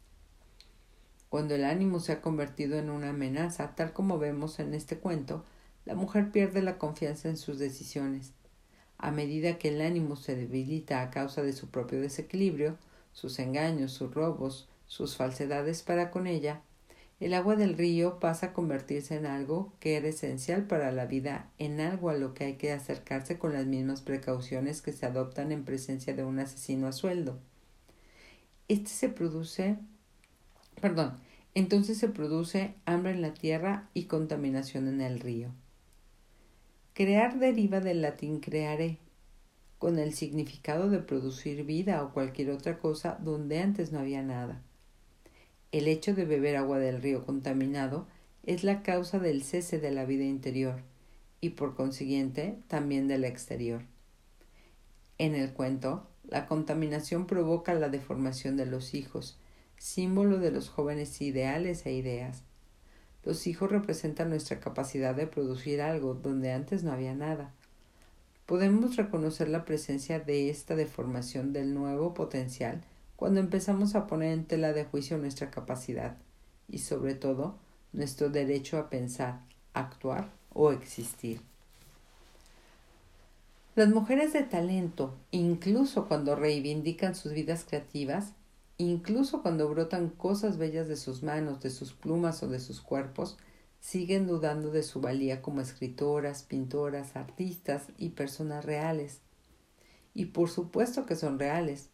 Cuando 1.33 1.55
el 1.55 1.63
ánimo 1.63 1.99
se 1.99 2.11
ha 2.11 2.21
convertido 2.21 2.77
en 2.77 2.91
una 2.91 3.09
amenaza, 3.09 3.73
tal 3.75 3.91
como 3.91 4.19
vemos 4.19 4.59
en 4.59 4.75
este 4.75 4.99
cuento, 4.99 5.43
la 5.83 5.95
mujer 5.95 6.29
pierde 6.29 6.61
la 6.61 6.77
confianza 6.77 7.27
en 7.27 7.37
sus 7.37 7.57
decisiones. 7.57 8.33
A 8.99 9.09
medida 9.09 9.57
que 9.57 9.69
el 9.69 9.81
ánimo 9.81 10.15
se 10.15 10.35
debilita 10.35 11.01
a 11.01 11.09
causa 11.09 11.41
de 11.41 11.53
su 11.53 11.71
propio 11.71 11.99
desequilibrio, 11.99 12.77
sus 13.13 13.39
engaños, 13.39 13.93
sus 13.93 14.13
robos, 14.13 14.69
sus 14.85 15.17
falsedades 15.17 15.81
para 15.81 16.11
con 16.11 16.27
ella, 16.27 16.61
el 17.19 17.33
agua 17.33 17.55
del 17.55 17.79
río 17.79 18.19
pasa 18.19 18.45
a 18.45 18.53
convertirse 18.53 19.15
en 19.15 19.25
algo 19.25 19.73
que 19.79 19.97
era 19.97 20.09
esencial 20.09 20.67
para 20.67 20.91
la 20.91 21.07
vida, 21.07 21.49
en 21.57 21.81
algo 21.81 22.11
a 22.11 22.13
lo 22.13 22.35
que 22.35 22.43
hay 22.43 22.53
que 22.57 22.71
acercarse 22.71 23.39
con 23.39 23.53
las 23.53 23.65
mismas 23.65 24.03
precauciones 24.03 24.83
que 24.83 24.93
se 24.93 25.07
adoptan 25.07 25.51
en 25.51 25.65
presencia 25.65 26.13
de 26.13 26.23
un 26.23 26.37
asesino 26.37 26.85
a 26.85 26.91
sueldo. 26.91 27.39
Este 28.67 28.91
se 28.91 29.09
produce 29.09 29.79
Perdón, 30.81 31.19
entonces 31.55 31.97
se 31.97 32.09
produce 32.09 32.75
hambre 32.85 33.11
en 33.11 33.21
la 33.21 33.33
tierra 33.33 33.89
y 33.93 34.05
contaminación 34.05 34.87
en 34.87 35.01
el 35.01 35.19
río. 35.19 35.49
Crear 36.93 37.39
deriva 37.39 37.79
del 37.79 38.01
latín 38.01 38.39
creare, 38.39 38.99
con 39.79 39.99
el 39.99 40.13
significado 40.13 40.89
de 40.89 40.99
producir 40.99 41.65
vida 41.65 42.03
o 42.03 42.13
cualquier 42.13 42.51
otra 42.51 42.79
cosa 42.79 43.17
donde 43.21 43.59
antes 43.59 43.91
no 43.91 43.99
había 43.99 44.21
nada. 44.21 44.61
El 45.71 45.87
hecho 45.87 46.13
de 46.13 46.23
beber 46.23 46.55
agua 46.55 46.79
del 46.79 47.01
río 47.01 47.25
contaminado 47.25 48.07
es 48.43 48.63
la 48.63 48.83
causa 48.83 49.19
del 49.19 49.43
cese 49.43 49.79
de 49.79 49.91
la 49.91 50.05
vida 50.05 50.23
interior 50.23 50.81
y 51.41 51.49
por 51.49 51.75
consiguiente 51.75 52.59
también 52.67 53.07
de 53.07 53.17
la 53.17 53.27
exterior. 53.27 53.81
En 55.17 55.35
el 55.35 55.51
cuento, 55.51 56.07
la 56.29 56.47
contaminación 56.47 57.27
provoca 57.27 57.73
la 57.73 57.89
deformación 57.89 58.55
de 58.55 58.65
los 58.65 58.93
hijos, 58.93 59.37
símbolo 59.77 60.39
de 60.39 60.51
los 60.51 60.69
jóvenes 60.69 61.21
ideales 61.21 61.85
e 61.85 61.93
ideas. 61.93 62.43
Los 63.23 63.47
hijos 63.47 63.71
representan 63.71 64.29
nuestra 64.29 64.59
capacidad 64.59 65.15
de 65.15 65.27
producir 65.27 65.81
algo 65.81 66.13
donde 66.13 66.51
antes 66.51 66.83
no 66.83 66.91
había 66.91 67.13
nada. 67.13 67.51
Podemos 68.45 68.97
reconocer 68.97 69.47
la 69.47 69.63
presencia 69.63 70.19
de 70.19 70.49
esta 70.49 70.75
deformación 70.75 71.53
del 71.53 71.73
nuevo 71.73 72.13
potencial 72.13 72.81
cuando 73.15 73.39
empezamos 73.39 73.95
a 73.95 74.07
poner 74.07 74.33
en 74.33 74.45
tela 74.45 74.73
de 74.73 74.83
juicio 74.83 75.17
nuestra 75.17 75.49
capacidad 75.49 76.17
y 76.67 76.79
sobre 76.79 77.15
todo 77.15 77.55
nuestro 77.93 78.29
derecho 78.29 78.77
a 78.77 78.89
pensar, 78.89 79.39
actuar 79.73 80.29
o 80.53 80.71
existir. 80.71 81.39
Las 83.75 83.89
mujeres 83.89 84.33
de 84.33 84.43
talento, 84.43 85.15
incluso 85.31 86.07
cuando 86.07 86.35
reivindican 86.35 87.15
sus 87.15 87.31
vidas 87.31 87.65
creativas, 87.67 88.33
incluso 88.77 89.41
cuando 89.41 89.69
brotan 89.69 90.09
cosas 90.09 90.57
bellas 90.57 90.87
de 90.87 90.95
sus 90.95 91.23
manos, 91.23 91.61
de 91.61 91.69
sus 91.69 91.93
plumas 91.93 92.41
o 92.43 92.47
de 92.47 92.59
sus 92.59 92.81
cuerpos, 92.81 93.37
siguen 93.79 94.27
dudando 94.27 94.71
de 94.71 94.81
su 94.81 95.01
valía 95.01 95.41
como 95.41 95.61
escritoras, 95.61 96.43
pintoras, 96.43 97.15
artistas 97.15 97.87
y 97.97 98.09
personas 98.09 98.63
reales. 98.63 99.19
Y 100.13 100.25
por 100.25 100.49
supuesto 100.49 101.05
que 101.05 101.15
son 101.15 101.37
reales, 101.37 101.89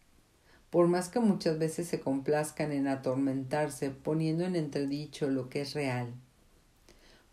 por 0.70 0.86
más 0.86 1.08
que 1.08 1.18
muchas 1.18 1.58
veces 1.58 1.88
se 1.88 2.00
complazcan 2.00 2.70
en 2.70 2.86
atormentarse 2.86 3.90
poniendo 3.90 4.44
en 4.44 4.54
entredicho 4.54 5.28
lo 5.28 5.48
que 5.48 5.62
es 5.62 5.74
real. 5.74 6.14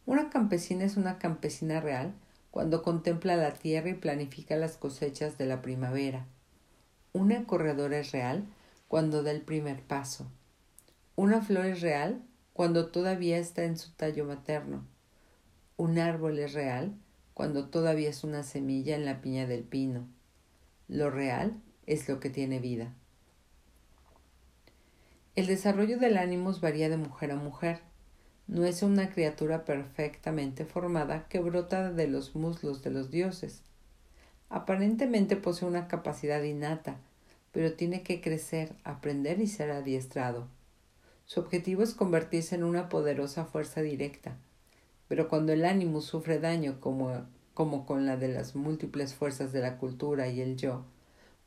Una 0.07 0.29
campesina 0.29 0.86
es 0.86 0.97
una 0.97 1.19
campesina 1.19 1.79
real 1.79 2.13
cuando 2.49 2.81
contempla 2.81 3.36
la 3.36 3.53
tierra 3.53 3.89
y 3.89 3.93
planifica 3.93 4.55
las 4.55 4.77
cosechas 4.77 5.38
de 5.38 5.45
la 5.45 5.62
primavera. 5.62 6.25
Una 7.13 7.45
corredora 7.45 7.99
es 7.99 8.12
real 8.12 8.45
cuando 8.88 9.23
da 9.23 9.32
el 9.32 9.41
primer 9.41 9.84
paso. 9.84 10.32
Una 11.15 11.41
flor 11.41 11.65
es 11.65 11.82
real 11.82 12.21
cuando 12.54 12.88
todavía 12.88 13.38
está 13.38 13.63
en 13.63 13.78
su 13.78 13.91
tallo 13.91 14.26
materno. 14.26 14.86
Un 15.76 16.00
árbol 16.00 16.39
es 16.39 16.54
real 16.54 16.93
cuando 17.34 17.69
todavía 17.69 18.10
es 18.10 18.23
una 18.23 18.43
semilla 18.43 18.95
en 18.95 19.06
la 19.06 19.21
piña 19.21 19.45
del 19.45 19.63
pino. 19.63 20.08
Lo 20.88 21.10
real 21.10 21.62
es 21.86 22.08
lo 22.10 22.19
que 22.19 22.30
tiene 22.30 22.60
vida. 22.60 22.93
El 25.36 25.45
desarrollo 25.45 26.00
del 26.00 26.17
ánimo 26.17 26.52
varía 26.60 26.89
de 26.89 26.97
mujer 26.97 27.32
a 27.32 27.36
mujer. 27.36 27.82
No 28.47 28.65
es 28.65 28.82
una 28.82 29.12
criatura 29.12 29.65
perfectamente 29.65 30.65
formada 30.65 31.28
que 31.28 31.39
brota 31.39 31.91
de 31.91 32.08
los 32.08 32.36
muslos 32.36 32.82
de 32.82 32.89
los 32.89 33.12
dioses. 33.12 33.62
Aparentemente 34.50 35.36
posee 35.36 35.67
una 35.67 35.88
capacidad 35.88 36.41
innata, 36.41 36.97
pero 37.57 37.73
tiene 37.73 38.03
que 38.03 38.21
crecer, 38.21 38.75
aprender 38.83 39.41
y 39.41 39.47
ser 39.47 39.71
adiestrado. 39.71 40.47
Su 41.25 41.39
objetivo 41.39 41.81
es 41.81 41.95
convertirse 41.95 42.53
en 42.53 42.63
una 42.63 42.87
poderosa 42.87 43.45
fuerza 43.45 43.81
directa. 43.81 44.37
Pero 45.07 45.27
cuando 45.27 45.53
el 45.53 45.65
ánimo 45.65 46.01
sufre 46.01 46.37
daño 46.37 46.79
como, 46.79 47.25
como 47.55 47.87
con 47.87 48.05
la 48.05 48.15
de 48.15 48.27
las 48.27 48.55
múltiples 48.55 49.15
fuerzas 49.15 49.53
de 49.53 49.61
la 49.61 49.79
cultura 49.79 50.27
y 50.27 50.39
el 50.39 50.55
yo, 50.55 50.85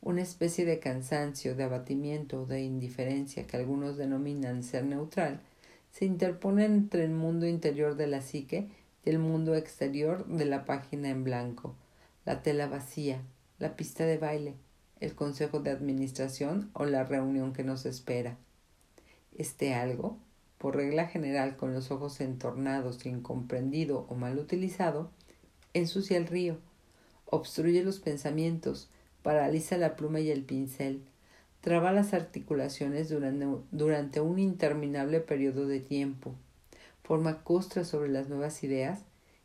una 0.00 0.20
especie 0.20 0.64
de 0.64 0.80
cansancio, 0.80 1.54
de 1.54 1.62
abatimiento 1.62 2.42
o 2.42 2.46
de 2.46 2.60
indiferencia 2.60 3.46
que 3.46 3.58
algunos 3.58 3.96
denominan 3.96 4.64
ser 4.64 4.86
neutral, 4.86 5.40
se 5.92 6.06
interpone 6.06 6.64
entre 6.64 7.04
el 7.04 7.12
mundo 7.12 7.46
interior 7.46 7.94
de 7.94 8.08
la 8.08 8.20
psique 8.20 8.68
y 9.04 9.10
el 9.10 9.20
mundo 9.20 9.54
exterior 9.54 10.26
de 10.26 10.46
la 10.46 10.64
página 10.64 11.08
en 11.08 11.22
blanco, 11.22 11.76
la 12.24 12.42
tela 12.42 12.66
vacía, 12.66 13.22
la 13.60 13.76
pista 13.76 14.04
de 14.06 14.18
baile, 14.18 14.56
el 15.00 15.14
consejo 15.14 15.60
de 15.60 15.70
administración 15.70 16.70
o 16.74 16.84
la 16.84 17.04
reunión 17.04 17.52
que 17.52 17.64
nos 17.64 17.86
espera. 17.86 18.36
Este 19.36 19.74
algo, 19.74 20.18
por 20.58 20.76
regla 20.76 21.06
general 21.06 21.56
con 21.56 21.72
los 21.72 21.90
ojos 21.90 22.20
entornados, 22.20 23.06
incomprendido 23.06 24.06
o 24.08 24.14
mal 24.14 24.38
utilizado, 24.38 25.10
ensucia 25.72 26.18
el 26.18 26.26
río, 26.26 26.58
obstruye 27.24 27.82
los 27.82 27.98
pensamientos, 27.98 28.90
paraliza 29.22 29.78
la 29.78 29.96
pluma 29.96 30.20
y 30.20 30.30
el 30.30 30.44
pincel, 30.44 31.02
traba 31.60 31.92
las 31.92 32.12
articulaciones 32.14 33.08
durante, 33.08 34.20
un 34.20 34.38
interminable 34.38 35.20
periodo 35.20 35.66
de 35.66 35.80
tiempo, 35.80 36.34
forma 37.02 37.42
costras 37.42 37.88
sobre 37.88 38.10
las 38.10 38.28
nuevas 38.28 38.62
ideas 38.64 39.00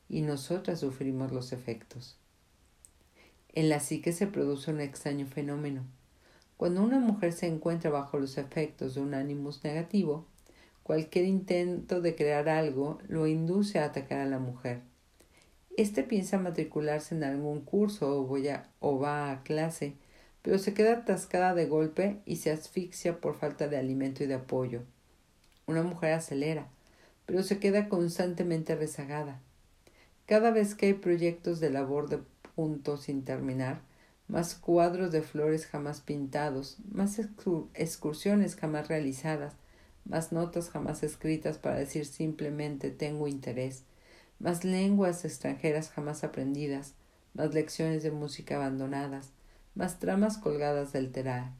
y 0.09 0.21
nosotras 0.21 0.79
sufrimos 0.79 1.31
los 1.31 1.51
efectos. 1.51 2.17
En 3.55 3.69
la 3.69 3.79
psique 3.79 4.13
se 4.13 4.27
produce 4.27 4.71
un 4.71 4.79
extraño 4.79 5.25
fenómeno. 5.25 5.83
Cuando 6.57 6.83
una 6.83 6.99
mujer 6.99 7.33
se 7.33 7.47
encuentra 7.47 7.89
bajo 7.89 8.19
los 8.19 8.37
efectos 8.37 8.95
de 8.95 9.01
un 9.01 9.13
ánimos 9.13 9.63
negativo, 9.63 10.27
cualquier 10.83 11.25
intento 11.25 12.01
de 12.01 12.15
crear 12.15 12.47
algo 12.47 12.99
lo 13.07 13.25
induce 13.25 13.79
a 13.79 13.85
atacar 13.85 14.19
a 14.19 14.25
la 14.25 14.39
mujer 14.39 14.81
este 15.77 16.03
piensa 16.03 16.37
matricularse 16.37 17.15
en 17.15 17.23
algún 17.23 17.61
curso 17.61 18.21
o, 18.21 18.37
o 18.79 18.99
va 18.99 19.31
a 19.31 19.43
clase, 19.43 19.93
pero 20.41 20.57
se 20.57 20.73
queda 20.73 20.93
atascada 20.93 21.53
de 21.53 21.65
golpe 21.65 22.21
y 22.25 22.37
se 22.37 22.51
asfixia 22.51 23.19
por 23.19 23.35
falta 23.35 23.67
de 23.67 23.77
alimento 23.77 24.23
y 24.23 24.27
de 24.27 24.35
apoyo. 24.35 24.83
Una 25.65 25.83
mujer 25.83 26.13
acelera, 26.13 26.69
pero 27.25 27.43
se 27.43 27.59
queda 27.59 27.89
constantemente 27.89 28.75
rezagada. 28.75 29.41
Cada 30.27 30.51
vez 30.51 30.75
que 30.75 30.87
hay 30.87 30.93
proyectos 30.93 31.59
de 31.59 31.69
labor 31.69 32.07
de 32.09 32.19
punto 32.55 32.97
sin 32.97 33.23
terminar, 33.23 33.81
más 34.27 34.55
cuadros 34.55 35.11
de 35.11 35.21
flores 35.21 35.67
jamás 35.67 36.01
pintados, 36.01 36.77
más 36.91 37.19
excursiones 37.73 38.55
jamás 38.55 38.87
realizadas, 38.87 39.53
más 40.05 40.31
notas 40.31 40.69
jamás 40.69 41.03
escritas 41.03 41.57
para 41.57 41.77
decir 41.77 42.05
simplemente 42.05 42.89
tengo 42.89 43.27
interés, 43.27 43.83
más 44.39 44.63
lenguas 44.63 45.25
extranjeras 45.25 45.89
jamás 45.89 46.23
aprendidas, 46.23 46.93
más 47.33 47.53
lecciones 47.53 48.03
de 48.03 48.11
música 48.11 48.55
abandonadas, 48.55 49.31
más 49.75 49.99
tramas 49.99 50.37
colgadas 50.37 50.93
del 50.93 51.11
telar, 51.11 51.51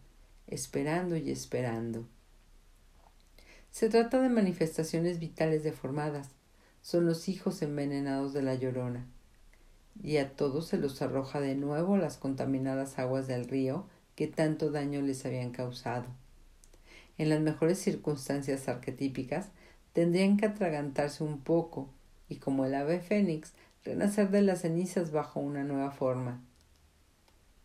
esperando 0.47 1.17
y 1.17 1.31
esperando. 1.31 2.07
Se 3.71 3.89
trata 3.89 4.21
de 4.21 4.29
manifestaciones 4.29 5.19
vitales 5.19 5.63
deformadas, 5.63 6.29
son 6.81 7.05
los 7.05 7.27
hijos 7.27 7.61
envenenados 7.61 8.31
de 8.31 8.41
la 8.41 8.55
llorona, 8.55 9.05
y 10.05 10.17
a 10.17 10.35
todos 10.35 10.67
se 10.67 10.77
los 10.77 11.01
arroja 11.01 11.41
de 11.41 11.55
nuevo 11.55 11.97
las 11.97 12.17
contaminadas 12.17 12.99
aguas 12.99 13.25
del 13.25 13.49
río 13.49 13.87
que 14.15 14.27
tanto 14.27 14.69
daño 14.69 15.01
les 15.01 15.25
habían 15.25 15.49
causado. 15.49 16.05
En 17.17 17.29
las 17.29 17.41
mejores 17.41 17.79
circunstancias 17.79 18.67
arquetípicas 18.67 19.47
tendrían 19.93 20.37
que 20.37 20.45
atragantarse 20.45 21.23
un 21.23 21.39
poco 21.39 21.89
y 22.29 22.35
como 22.35 22.65
el 22.65 22.75
ave 22.75 22.99
fénix, 22.99 23.53
renacer 23.83 24.29
de 24.29 24.43
las 24.43 24.61
cenizas 24.61 25.11
bajo 25.11 25.39
una 25.39 25.63
nueva 25.63 25.89
forma. 25.89 26.39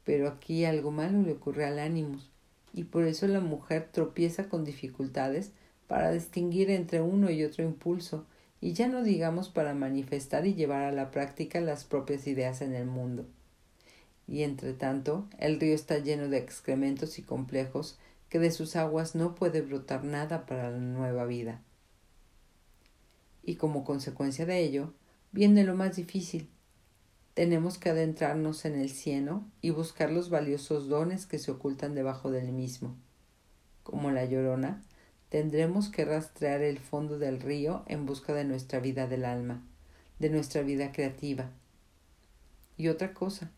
Pero 0.05 0.26
aquí 0.26 0.64
algo 0.64 0.90
malo 0.90 1.20
le 1.20 1.33
ocurre 1.33 1.66
al 1.66 1.79
ánimo, 1.79 2.18
y 2.72 2.85
por 2.85 3.05
eso 3.05 3.26
la 3.26 3.40
mujer 3.40 3.88
tropieza 3.92 4.48
con 4.48 4.64
dificultades 4.64 5.53
para 5.88 6.11
distinguir 6.11 6.70
entre 6.70 7.03
uno 7.03 7.31
y 7.31 7.44
otro 7.44 7.64
impulso, 7.64 8.24
y 8.61 8.73
ya 8.73 8.88
no 8.88 9.03
digamos 9.03 9.49
para 9.49 9.75
manifestar 9.75 10.46
y 10.46 10.55
llevar 10.55 10.83
a 10.83 10.92
la 10.92 11.11
práctica 11.11 11.61
las 11.61 11.85
propias 11.85 12.27
ideas 12.27 12.61
en 12.61 12.75
el 12.75 12.87
mundo. 12.87 13.27
Y 14.29 14.42
entre 14.42 14.75
tanto, 14.75 15.29
el 15.38 15.59
río 15.59 15.75
está 15.75 15.99
lleno 15.99 16.29
de 16.29 16.38
excrementos 16.38 17.18
y 17.18 17.23
complejos 17.23 17.99
que 18.29 18.38
de 18.38 18.51
sus 18.51 18.77
aguas 18.77 19.14
no 19.14 19.35
puede 19.35 19.61
brotar 19.61 20.05
nada 20.05 20.46
para 20.46 20.70
la 20.70 20.79
nueva 20.79 21.25
vida 21.25 21.62
y 23.42 23.57
como 23.57 23.85
consecuencia 23.85 24.46
de 24.46 24.61
ello 24.61 24.92
viene 25.33 25.64
lo 25.64 25.75
más 25.75 25.96
difícil. 25.96 26.49
Tenemos 27.35 27.79
que 27.79 27.90
adentrarnos 27.90 28.64
en 28.64 28.75
el 28.75 28.90
cieno 28.90 29.49
y 29.61 29.70
buscar 29.70 30.11
los 30.11 30.31
valiosos 30.31 30.88
dones 30.88 31.27
que 31.27 31.38
se 31.38 31.51
ocultan 31.51 31.94
debajo 31.94 32.31
del 32.31 32.53
mismo. 32.53 32.96
Como 33.83 34.11
la 34.11 34.25
llorona, 34.25 34.83
tendremos 35.31 35.88
que 35.88 36.05
rastrear 36.05 36.61
el 36.61 36.79
fondo 36.79 37.19
del 37.19 37.40
río 37.40 37.85
en 37.87 38.05
busca 38.05 38.35
de 38.35 38.45
nuestra 38.45 38.81
vida 38.81 39.07
del 39.07 39.25
alma, 39.25 39.62
de 40.19 40.29
nuestra 40.29 40.62
vida 40.62 40.93
creativa. 40.93 41.51
Y 42.77 42.88
otra 42.88 43.14
cosa, 43.14 43.51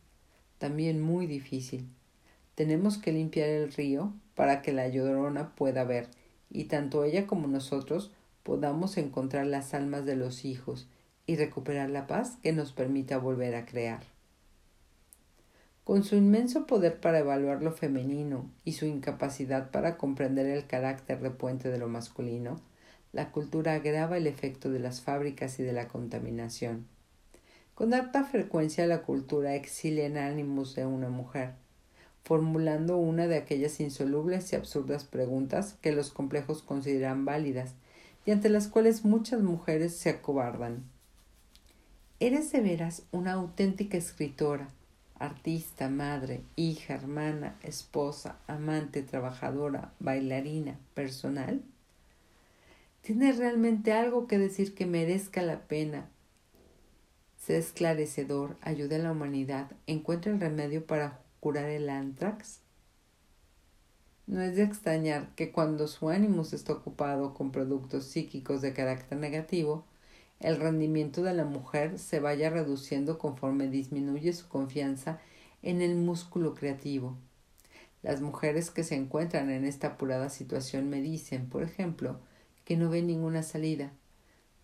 también 0.58 1.00
muy 1.00 1.26
difícil, 1.26 1.88
tenemos 2.54 2.98
que 2.98 3.10
limpiar 3.10 3.48
el 3.48 3.72
río 3.72 4.12
para 4.34 4.62
que 4.62 4.72
la 4.72 4.86
llorona 4.88 5.54
pueda 5.56 5.84
ver, 5.84 6.08
y 6.50 6.64
tanto 6.64 7.04
ella 7.04 7.26
como 7.26 7.48
nosotros 7.48 8.12
podamos 8.42 8.98
encontrar 8.98 9.46
las 9.46 9.72
almas 9.72 10.04
de 10.04 10.16
los 10.16 10.44
hijos 10.44 10.88
y 11.26 11.36
recuperar 11.36 11.88
la 11.88 12.06
paz 12.06 12.36
que 12.42 12.52
nos 12.52 12.72
permita 12.72 13.16
volver 13.16 13.54
a 13.54 13.64
crear. 13.64 14.02
Con 15.92 16.04
su 16.04 16.16
inmenso 16.16 16.66
poder 16.66 17.00
para 17.00 17.18
evaluar 17.18 17.62
lo 17.62 17.70
femenino 17.70 18.50
y 18.64 18.72
su 18.72 18.86
incapacidad 18.86 19.70
para 19.70 19.98
comprender 19.98 20.46
el 20.46 20.66
carácter 20.66 21.20
de 21.20 21.28
puente 21.28 21.68
de 21.68 21.76
lo 21.76 21.86
masculino, 21.86 22.62
la 23.12 23.30
cultura 23.30 23.74
agrava 23.74 24.16
el 24.16 24.26
efecto 24.26 24.70
de 24.70 24.78
las 24.78 25.02
fábricas 25.02 25.60
y 25.60 25.64
de 25.64 25.74
la 25.74 25.88
contaminación. 25.88 26.86
Con 27.74 27.92
alta 27.92 28.24
frecuencia 28.24 28.86
la 28.86 29.02
cultura 29.02 29.54
exilia 29.54 30.06
en 30.06 30.16
ánimos 30.16 30.74
de 30.74 30.86
una 30.86 31.10
mujer, 31.10 31.50
formulando 32.24 32.96
una 32.96 33.26
de 33.26 33.36
aquellas 33.36 33.78
insolubles 33.78 34.50
y 34.50 34.56
absurdas 34.56 35.04
preguntas 35.04 35.76
que 35.82 35.92
los 35.92 36.10
complejos 36.10 36.62
consideran 36.62 37.26
válidas 37.26 37.74
y 38.24 38.30
ante 38.30 38.48
las 38.48 38.66
cuales 38.66 39.04
muchas 39.04 39.42
mujeres 39.42 39.94
se 39.94 40.08
acobardan. 40.08 40.84
¿Eres 42.18 42.50
de 42.50 42.62
veras 42.62 43.02
una 43.10 43.32
auténtica 43.32 43.98
escritora, 43.98 44.68
artista, 45.22 45.88
madre, 45.88 46.42
hija, 46.56 46.94
hermana, 46.94 47.56
esposa, 47.62 48.38
amante, 48.48 49.02
trabajadora, 49.02 49.92
bailarina, 50.00 50.78
personal? 50.94 51.62
¿Tienes 53.02 53.38
realmente 53.38 53.92
algo 53.92 54.26
que 54.26 54.38
decir 54.38 54.74
que 54.74 54.84
merezca 54.84 55.42
la 55.42 55.60
pena? 55.60 56.08
Sé 57.38 57.56
esclarecedor, 57.56 58.56
ayude 58.62 58.96
a 58.96 58.98
la 58.98 59.12
humanidad, 59.12 59.70
encuentra 59.86 60.32
el 60.32 60.40
remedio 60.40 60.86
para 60.86 61.20
curar 61.40 61.68
el 61.70 61.88
antrax. 61.88 62.60
No 64.26 64.40
es 64.40 64.56
de 64.56 64.64
extrañar 64.64 65.34
que 65.34 65.52
cuando 65.52 65.88
su 65.88 66.08
ánimo 66.08 66.42
está 66.42 66.72
ocupado 66.72 67.34
con 67.34 67.52
productos 67.52 68.06
psíquicos 68.06 68.60
de 68.60 68.72
carácter 68.72 69.18
negativo, 69.18 69.84
el 70.42 70.56
rendimiento 70.56 71.22
de 71.22 71.34
la 71.34 71.44
mujer 71.44 71.98
se 71.98 72.18
vaya 72.18 72.50
reduciendo 72.50 73.18
conforme 73.18 73.68
disminuye 73.68 74.32
su 74.32 74.48
confianza 74.48 75.20
en 75.62 75.80
el 75.80 75.94
músculo 75.94 76.54
creativo. 76.54 77.16
Las 78.02 78.20
mujeres 78.20 78.72
que 78.72 78.82
se 78.82 78.96
encuentran 78.96 79.50
en 79.50 79.64
esta 79.64 79.88
apurada 79.88 80.28
situación 80.28 80.90
me 80.90 81.00
dicen, 81.00 81.48
por 81.48 81.62
ejemplo, 81.62 82.18
que 82.64 82.76
no 82.76 82.90
ven 82.90 83.06
ninguna 83.06 83.44
salida 83.44 83.92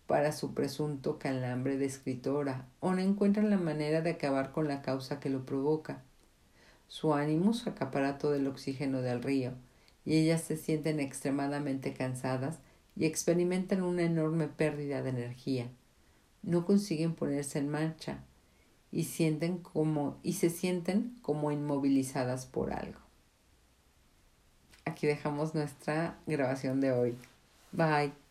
para 0.05 0.33
su 0.33 0.53
presunto 0.53 1.17
calambre 1.17 1.77
de 1.77 1.85
escritora 1.85 2.65
o 2.81 2.93
no 2.93 2.99
encuentran 2.99 3.49
la 3.49 3.57
manera 3.57 4.01
de 4.01 4.09
acabar 4.11 4.51
con 4.51 4.67
la 4.67 4.81
causa 4.81 5.21
que 5.21 5.29
lo 5.29 5.45
provoca. 5.45 6.01
Su 6.89 7.13
ánimo 7.13 7.53
acapara 7.65 8.17
todo 8.17 8.35
el 8.35 8.47
oxígeno 8.47 9.01
del 9.01 9.23
río 9.23 9.53
y 10.03 10.17
ellas 10.17 10.41
se 10.41 10.57
sienten 10.57 10.99
extremadamente 10.99 11.93
cansadas 11.93 12.57
y 12.95 13.05
experimentan 13.05 13.83
una 13.83 14.03
enorme 14.03 14.47
pérdida 14.47 15.01
de 15.01 15.09
energía. 15.09 15.69
No 16.41 16.65
consiguen 16.65 17.15
ponerse 17.15 17.59
en 17.59 17.69
marcha 17.69 18.23
y 18.91 19.03
sienten 19.03 19.59
como 19.59 20.19
y 20.23 20.33
se 20.33 20.49
sienten 20.49 21.15
como 21.21 21.51
inmovilizadas 21.51 22.45
por 22.45 22.73
algo. 22.73 22.99
Aquí 24.85 25.07
dejamos 25.07 25.53
nuestra 25.53 26.19
grabación 26.25 26.81
de 26.81 26.91
hoy. 26.91 27.17
Bye. 27.71 28.28